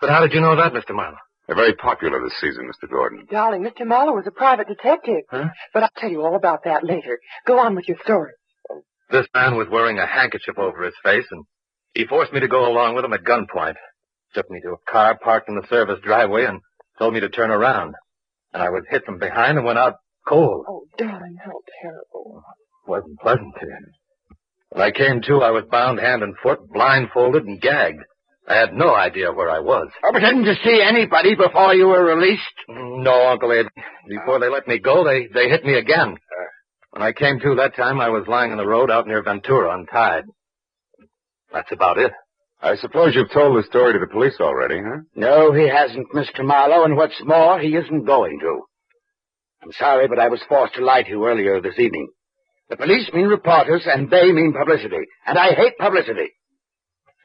[0.00, 0.92] But how did you know that, Mr.
[0.92, 1.18] Marlowe?
[1.46, 2.90] They're very popular this season, Mr.
[2.90, 3.28] Gordon.
[3.30, 3.86] Darling, Mr.
[3.86, 5.22] Marlowe was a private detective.
[5.30, 5.50] Huh?
[5.72, 7.20] But I'll tell you all about that later.
[7.46, 8.32] Go on with your story.
[9.08, 11.44] This man was wearing a handkerchief over his face, and
[11.94, 13.76] he forced me to go along with him at gunpoint.
[14.34, 16.58] Took me to a car parked in the service driveway and
[16.98, 17.94] told me to turn around.
[18.52, 19.94] And I was hit from behind and went out
[20.26, 20.64] cold.
[20.68, 22.42] Oh, darling, how terrible.
[22.88, 23.84] Wasn't pleasant to him.
[24.74, 28.02] When I came to, I was bound hand and foot, blindfolded and gagged.
[28.48, 29.88] I had no idea where I was.
[30.04, 32.42] Oh, but didn't you see anybody before you were released?
[32.68, 33.66] No, Uncle Abe.
[34.08, 36.14] Before they let me go, they, they hit me again.
[36.14, 36.44] Uh.
[36.90, 39.78] When I came to that time, I was lying on the road out near Ventura,
[39.78, 40.24] untied.
[41.52, 42.10] That's about it.
[42.60, 45.02] I suppose you've told the story to the police already, huh?
[45.14, 46.44] No, he hasn't, Mr.
[46.44, 48.62] Marlowe, and what's more, he isn't going to.
[49.62, 52.08] I'm sorry, but I was forced to lie to you earlier this evening.
[52.70, 55.04] The police mean reporters, and they mean publicity.
[55.26, 56.30] And I hate publicity.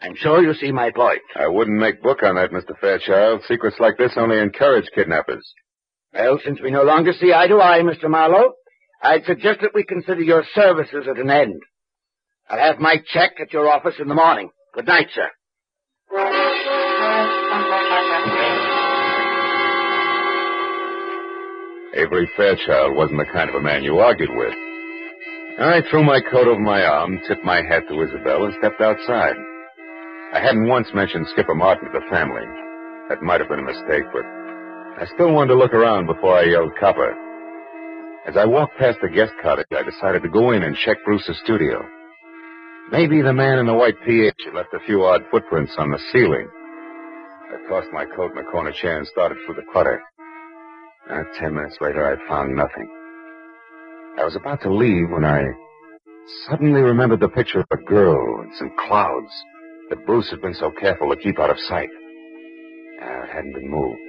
[0.02, 1.22] I'm sure you see my point.
[1.36, 2.78] I wouldn't make book on that, Mr.
[2.80, 3.42] Fairchild.
[3.48, 5.46] Secrets like this only encourage kidnappers.
[6.14, 8.10] Well, since we no longer see eye to eye, Mr.
[8.10, 8.54] Marlowe,
[9.02, 11.62] I'd suggest that we consider your services at an end.
[12.50, 14.50] I'll have my check at your office in the morning.
[14.74, 15.30] Good night, sir.
[21.94, 24.54] Avery Fairchild wasn't the kind of a man you argued with.
[25.62, 29.36] I threw my coat over my arm, tipped my hat to Isabel, and stepped outside.
[30.34, 32.48] I hadn't once mentioned Skipper Martin to the family.
[33.10, 36.44] That might have been a mistake, but I still wanted to look around before I
[36.44, 37.12] yelled copper.
[38.26, 41.40] As I walked past the guest cottage, I decided to go in and check Bruce's
[41.44, 41.84] studio.
[42.92, 46.00] Maybe the man in the white PH had left a few odd footprints on the
[46.14, 46.48] ceiling.
[47.52, 50.02] I tossed my coat in the corner chair and started through the clutter.
[51.10, 52.99] Uh, ten minutes later, I found nothing.
[54.18, 55.44] I was about to leave when I
[56.50, 59.32] suddenly remembered the picture of a girl and some clouds
[59.90, 61.90] that Bruce had been so careful to keep out of sight.
[63.02, 64.00] It hadn't been moved.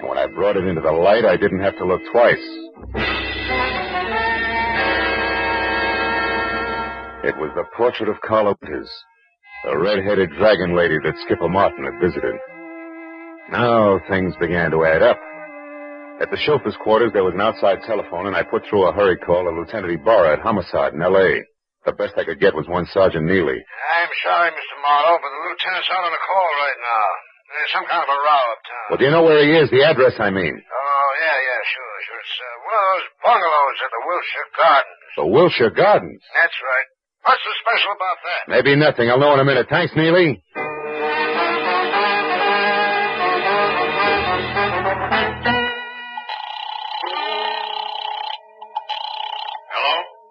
[0.00, 2.44] And when I brought it into the light, I didn't have to look twice.
[7.24, 8.90] It was the portrait of Carla Winters,
[9.64, 12.34] the red-headed dragon lady that Skipper Martin had visited.
[13.50, 15.20] Now things began to add up.
[16.22, 19.18] At the chauffeur's quarters, there was an outside telephone, and I put through a hurry
[19.18, 21.42] call to Lieutenant Ybarra at Homicide in L.A.
[21.82, 23.58] The best I could get was one Sergeant Neely.
[23.58, 24.76] I'm sorry, Mr.
[24.86, 27.06] Marlowe, but the lieutenant's out on a call right now.
[27.50, 28.86] There's some kind of a row uptown.
[28.94, 29.66] Well, do you know where he is?
[29.74, 30.54] The address, I mean.
[30.62, 32.20] Oh, yeah, yeah, sure, sure.
[32.22, 35.02] It's uh, one of those bungalows at the Wilshire Gardens.
[35.18, 36.22] The Wilshire Gardens.
[36.38, 36.88] That's right.
[37.26, 38.40] What's so special about that?
[38.46, 39.10] Maybe nothing.
[39.10, 39.66] I'll know in a minute.
[39.66, 40.38] Thanks, Neely.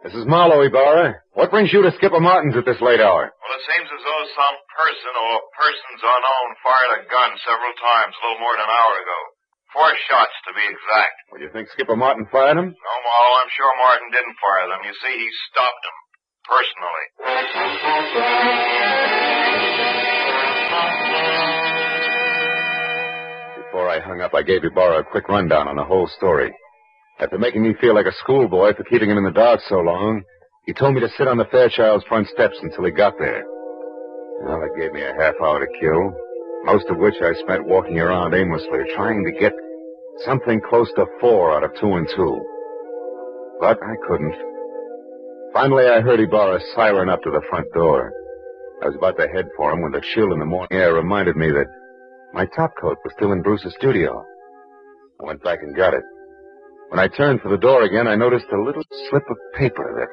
[0.01, 1.21] This is Marlowe, Ybarra.
[1.37, 3.29] What brings you to Skipper Martin's at this late hour?
[3.29, 8.13] Well, it seems as though some person or persons unknown fired a gun several times
[8.17, 9.19] a little more than an hour ago.
[9.77, 11.15] Four shots, to be exact.
[11.29, 12.73] Well, you think Skipper Martin fired them?
[12.73, 14.81] No, Marlowe, I'm sure Martin didn't fire them.
[14.89, 15.97] You see, he stopped them.
[16.49, 17.05] Personally.
[23.61, 26.51] Before I hung up, I gave Ybarra a quick rundown on the whole story.
[27.21, 30.23] After making me feel like a schoolboy for keeping him in the dark so long,
[30.65, 33.45] he told me to sit on the Fairchild's front steps until he got there.
[34.43, 36.17] Well, that gave me a half hour to kill,
[36.65, 39.53] most of which I spent walking around aimlessly, trying to get
[40.25, 42.41] something close to four out of two and two.
[43.59, 44.35] But I couldn't.
[45.53, 48.11] Finally, I heard Ybarra siren up to the front door.
[48.81, 51.35] I was about to head for him when the chill in the morning air reminded
[51.35, 51.69] me that
[52.33, 54.25] my topcoat was still in Bruce's studio.
[55.21, 56.03] I went back and got it.
[56.91, 60.09] When I turned for the door again, I noticed a little slip of paper that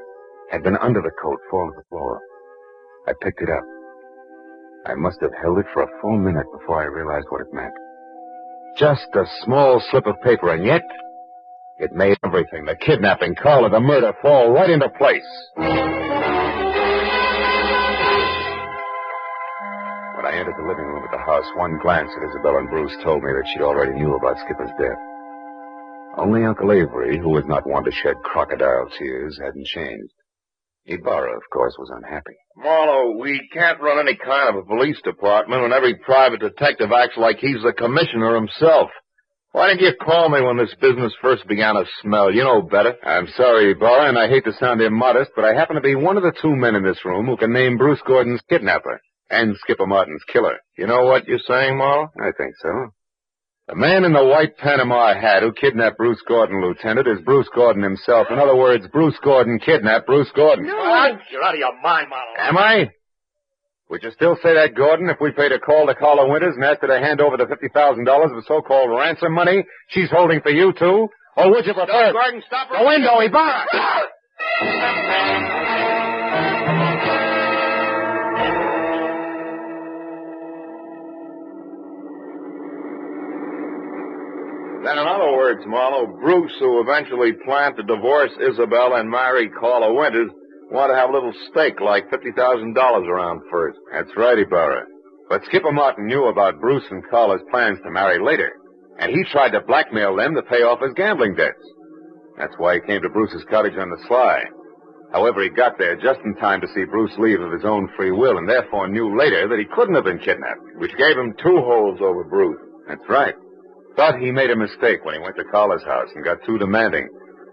[0.55, 2.21] had been under the coat fall to the floor.
[3.09, 3.65] I picked it up.
[4.87, 7.75] I must have held it for a full minute before I realized what it meant.
[8.77, 10.83] Just a small slip of paper, and yet
[11.81, 15.27] it made everything the kidnapping, Carla, the murder fall right into place.
[15.57, 15.67] When
[20.27, 23.25] I entered the living room at the house, one glance at Isabel and Bruce told
[23.25, 25.08] me that she'd already knew about Skipper's death.
[26.19, 30.13] Only Uncle Avery, who was not one to shed crocodile tears, hadn't changed.
[30.85, 32.35] Ybarra, of course, was unhappy.
[32.57, 37.17] Marlowe, we can't run any kind of a police department when every private detective acts
[37.17, 38.91] like he's the commissioner himself.
[39.53, 42.33] Why didn't you call me when this business first began to smell?
[42.33, 42.97] You know better.
[43.05, 46.17] I'm sorry, Ybarra, and I hate to sound immodest, but I happen to be one
[46.17, 49.01] of the two men in this room who can name Bruce Gordon's kidnapper
[49.31, 50.57] and Skipper Martin's killer.
[50.77, 52.11] You know what you're saying, Marlowe?
[52.21, 52.93] I think so.
[53.69, 57.83] The man in the white Panama hat who kidnapped Bruce Gordon, Lieutenant, is Bruce Gordon
[57.83, 58.29] himself.
[58.31, 60.67] In other words, Bruce Gordon kidnapped Bruce Gordon.
[60.67, 60.75] No.
[60.75, 61.21] What?
[61.31, 62.49] You're out of your mind, Marlowe.
[62.49, 62.91] Am I?
[63.91, 66.65] Would you still say that, Gordon, if we paid a call to Carla Winters and
[66.65, 70.73] asked her to hand over the $50,000 of so-called ransom money she's holding for you,
[70.73, 71.09] too?
[71.37, 72.13] Or would you prefer...
[72.13, 73.75] Gordon, stop The window, he barked!
[85.63, 90.31] in Marlowe, Bruce, who eventually planned to divorce Isabel and marry Carla Winters,
[90.71, 93.79] wanted to have a little stake, like $50,000 around first.
[93.93, 94.85] That's right, Ybarra.
[95.29, 98.53] But Skipper Martin knew about Bruce and Carla's plans to marry later,
[98.99, 101.63] and he tried to blackmail them to pay off his gambling debts.
[102.39, 104.45] That's why he came to Bruce's cottage on the sly.
[105.13, 108.13] However, he got there just in time to see Bruce leave of his own free
[108.13, 110.61] will, and therefore knew later that he couldn't have been kidnapped.
[110.77, 112.61] Which gave him two holes over Bruce.
[112.87, 113.35] That's right.
[113.99, 117.09] Thought he made a mistake when he went to Carla's house and got too demanding,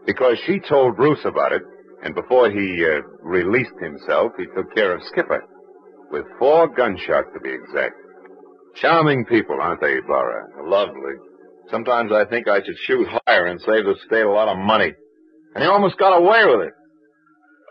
[0.05, 1.63] because she told Bruce about it,
[2.03, 5.43] and before he uh, released himself, he took care of Skipper.
[6.11, 7.95] With four gunshots, to be exact.
[8.75, 10.69] Charming people, aren't they, Ybarra?
[10.69, 11.15] Lovely.
[11.71, 14.93] Sometimes I think I should shoot higher and save the state a lot of money.
[15.55, 16.73] And he almost got away with it.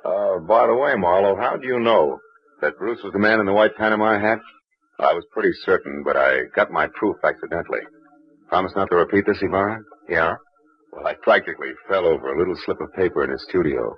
[0.04, 2.18] Uh, by the way, Marlowe, how do you know?
[2.60, 4.40] That Bruce was the man in the white Panama hat?
[4.98, 7.80] I was pretty certain, but I got my proof accidentally.
[8.48, 9.80] Promise not to repeat this, Ybarra?
[10.08, 10.34] Yeah?
[10.92, 13.94] Well, I practically fell over a little slip of paper in his studio.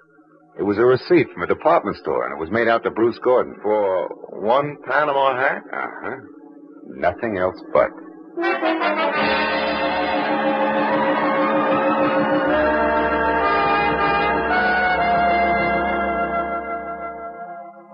[0.58, 3.18] It was a receipt from a department store, and it was made out to Bruce
[3.22, 3.56] Gordon.
[3.62, 4.08] For
[4.40, 5.62] one Panama hat?
[5.70, 6.16] Uh-huh.
[6.88, 7.90] Nothing else but.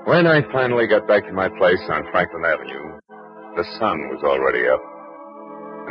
[0.04, 3.00] When I finally got back to my place on Franklin Avenue,
[3.56, 4.91] the sun was already up.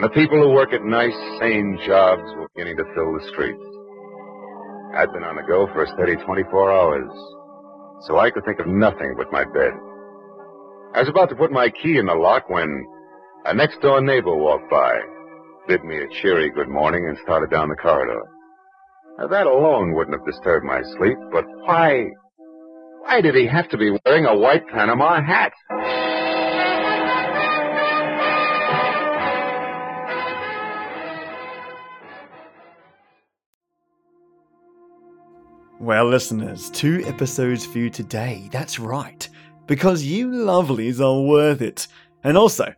[0.02, 3.62] And the people who work at nice, sane jobs were beginning to fill the streets.
[4.98, 7.12] I'd been on the go for a steady 24 hours,
[8.08, 9.78] so I could think of nothing but my bed.
[10.98, 12.84] I was about to put my key in the lock when
[13.46, 14.98] a next door neighbor walked by,
[15.68, 18.24] bid me a cheery good morning, and started down the corridor.
[19.20, 22.10] Now, that alone wouldn't have disturbed my sleep, but why?
[23.06, 25.54] Why did he have to be wearing a white Panama hat?
[35.82, 38.48] Well, listeners, two episodes for you today.
[38.52, 39.28] That's right.
[39.66, 41.88] Because you lovelies are worth it.
[42.24, 42.72] And also,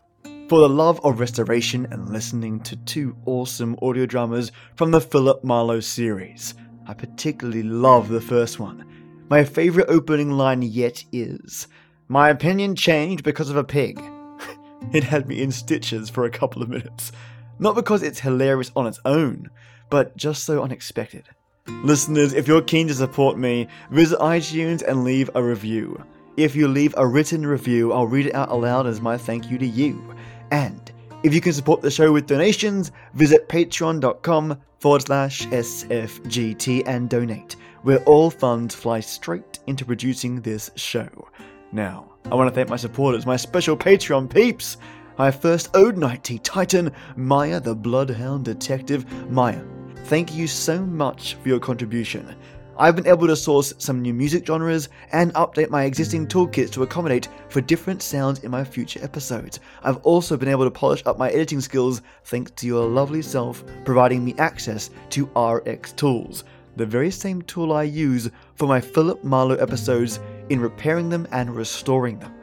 [0.48, 5.44] for the love of restoration and listening to two awesome audio dramas from the Philip
[5.44, 6.54] Marlowe series.
[6.88, 8.86] I particularly love the first one.
[9.30, 11.68] My favorite opening line yet is
[12.08, 14.02] My opinion changed because of a pig.
[14.94, 17.12] it had me in stitches for a couple of minutes.
[17.60, 19.50] Not because it's hilarious on its own,
[19.90, 21.28] but just so unexpected.
[21.68, 26.04] Listeners, if you're keen to support me, visit iTunes and leave a review.
[26.36, 29.58] If you leave a written review, I'll read it out aloud as my thank you
[29.58, 30.16] to you.
[30.52, 30.92] And
[31.24, 37.56] if you can support the show with donations, visit patreon.com forward slash SFGT and donate,
[37.84, 41.30] where all funds fly straight into producing this show.
[41.72, 44.78] Now, I want to thank my supporters, my special Patreon peeps.
[45.18, 49.06] My first Oud Night Tea Titan, Mayah the Bloodhound Detective.
[49.30, 49.64] Mayah,
[50.06, 52.36] thank you so much for your contribution.
[52.78, 56.84] I've been able to source some new music genres and update my existing toolkits to
[56.84, 59.60] accommodate for different sounds in my future episodes.
[59.84, 63.64] I've also been able to polish up my editing skills thanks to your lovely self
[63.86, 66.46] providing me access to RX Tools,
[66.76, 71.56] the very same tool I use for my Philip Marlowe episodes in repairing them and
[71.56, 72.34] restoring them.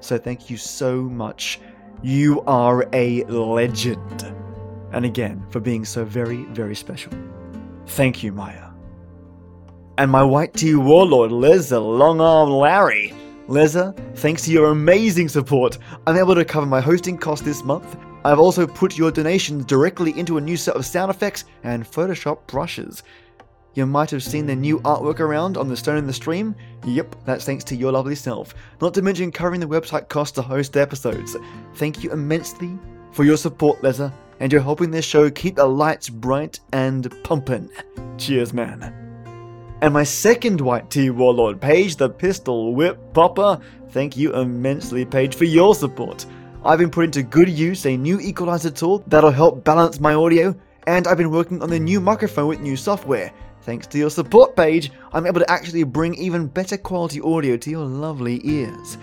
[0.00, 1.60] So thank you so much.
[2.02, 4.47] You are a legend.
[4.92, 7.12] And again, for being so very, very special.
[7.86, 8.68] Thank you, Mayah
[9.98, 13.12] and my white tea warlord, Leza Longarm Larry.
[13.48, 15.76] Leza, thanks to your amazing support,
[16.06, 17.96] I'm able to cover my hosting costs this month.
[18.24, 22.46] I've also put your donations directly into a new set of sound effects and Photoshop
[22.46, 23.02] brushes.
[23.74, 26.54] You might have seen the new artwork around on the stone in the stream.
[26.86, 28.54] Yep, that's thanks to your lovely self.
[28.80, 31.36] Not to mention covering the website costs to host episodes.
[31.74, 32.78] Thank you immensely
[33.10, 37.70] for your support, Leza, and you're helping this show keep the lights bright and pumping.
[38.18, 38.94] Cheers, man.
[39.80, 43.60] And my second White Tea Warlord, Paige the Pistol Whip Popper.
[43.90, 46.26] Thank you immensely, Paige, for your support.
[46.64, 50.54] I've been putting to good use a new equalizer tool that'll help balance my audio,
[50.88, 53.32] and I've been working on the new microphone with new software.
[53.62, 57.70] Thanks to your support, Paige, I'm able to actually bring even better quality audio to
[57.70, 58.98] your lovely ears.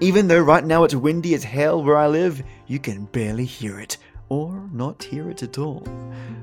[0.00, 3.80] Even though right now it's windy as hell where I live, you can barely hear
[3.80, 3.96] it,
[4.30, 5.86] or not hear it at all.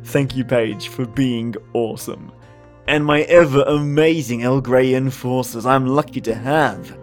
[0.03, 2.31] Thank you, Paige, for being awesome
[2.87, 6.97] and my ever amazing Elgrayan forces I'm lucky to have.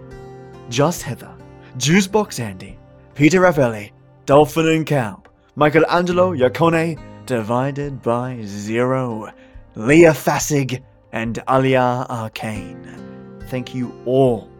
[0.70, 1.35] Just Heather,
[1.76, 2.78] Juicebox Andy,
[3.14, 3.91] Peter Raffaelli,
[4.24, 5.22] Dolphin and Cow,
[5.57, 9.30] Michelangelo Yacone, divided by zero,
[9.74, 10.82] Leah Fasig,
[11.12, 13.39] and Alia Arcane.
[13.49, 14.51] Thank you all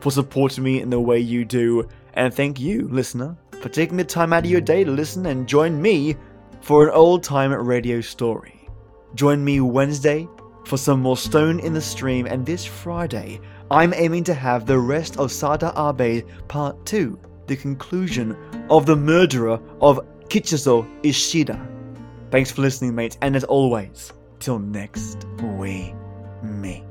[0.00, 4.04] for supporting me in the way you do, and thank you, listener, for taking the
[4.04, 6.16] time out of your day to listen and join me
[6.60, 8.68] for an old time radio story.
[9.14, 10.28] Join me Wednesday
[10.64, 13.40] for some more Stone in the Stream, and this Friday,
[13.70, 18.36] I'm aiming to have the rest of Sada Abe Part 2, the conclusion
[18.68, 21.68] of the murderer of Kichizo Ishida.
[22.30, 25.26] Thanks for listening, mates, and as always, till next
[25.58, 25.94] we
[26.42, 26.84] meet.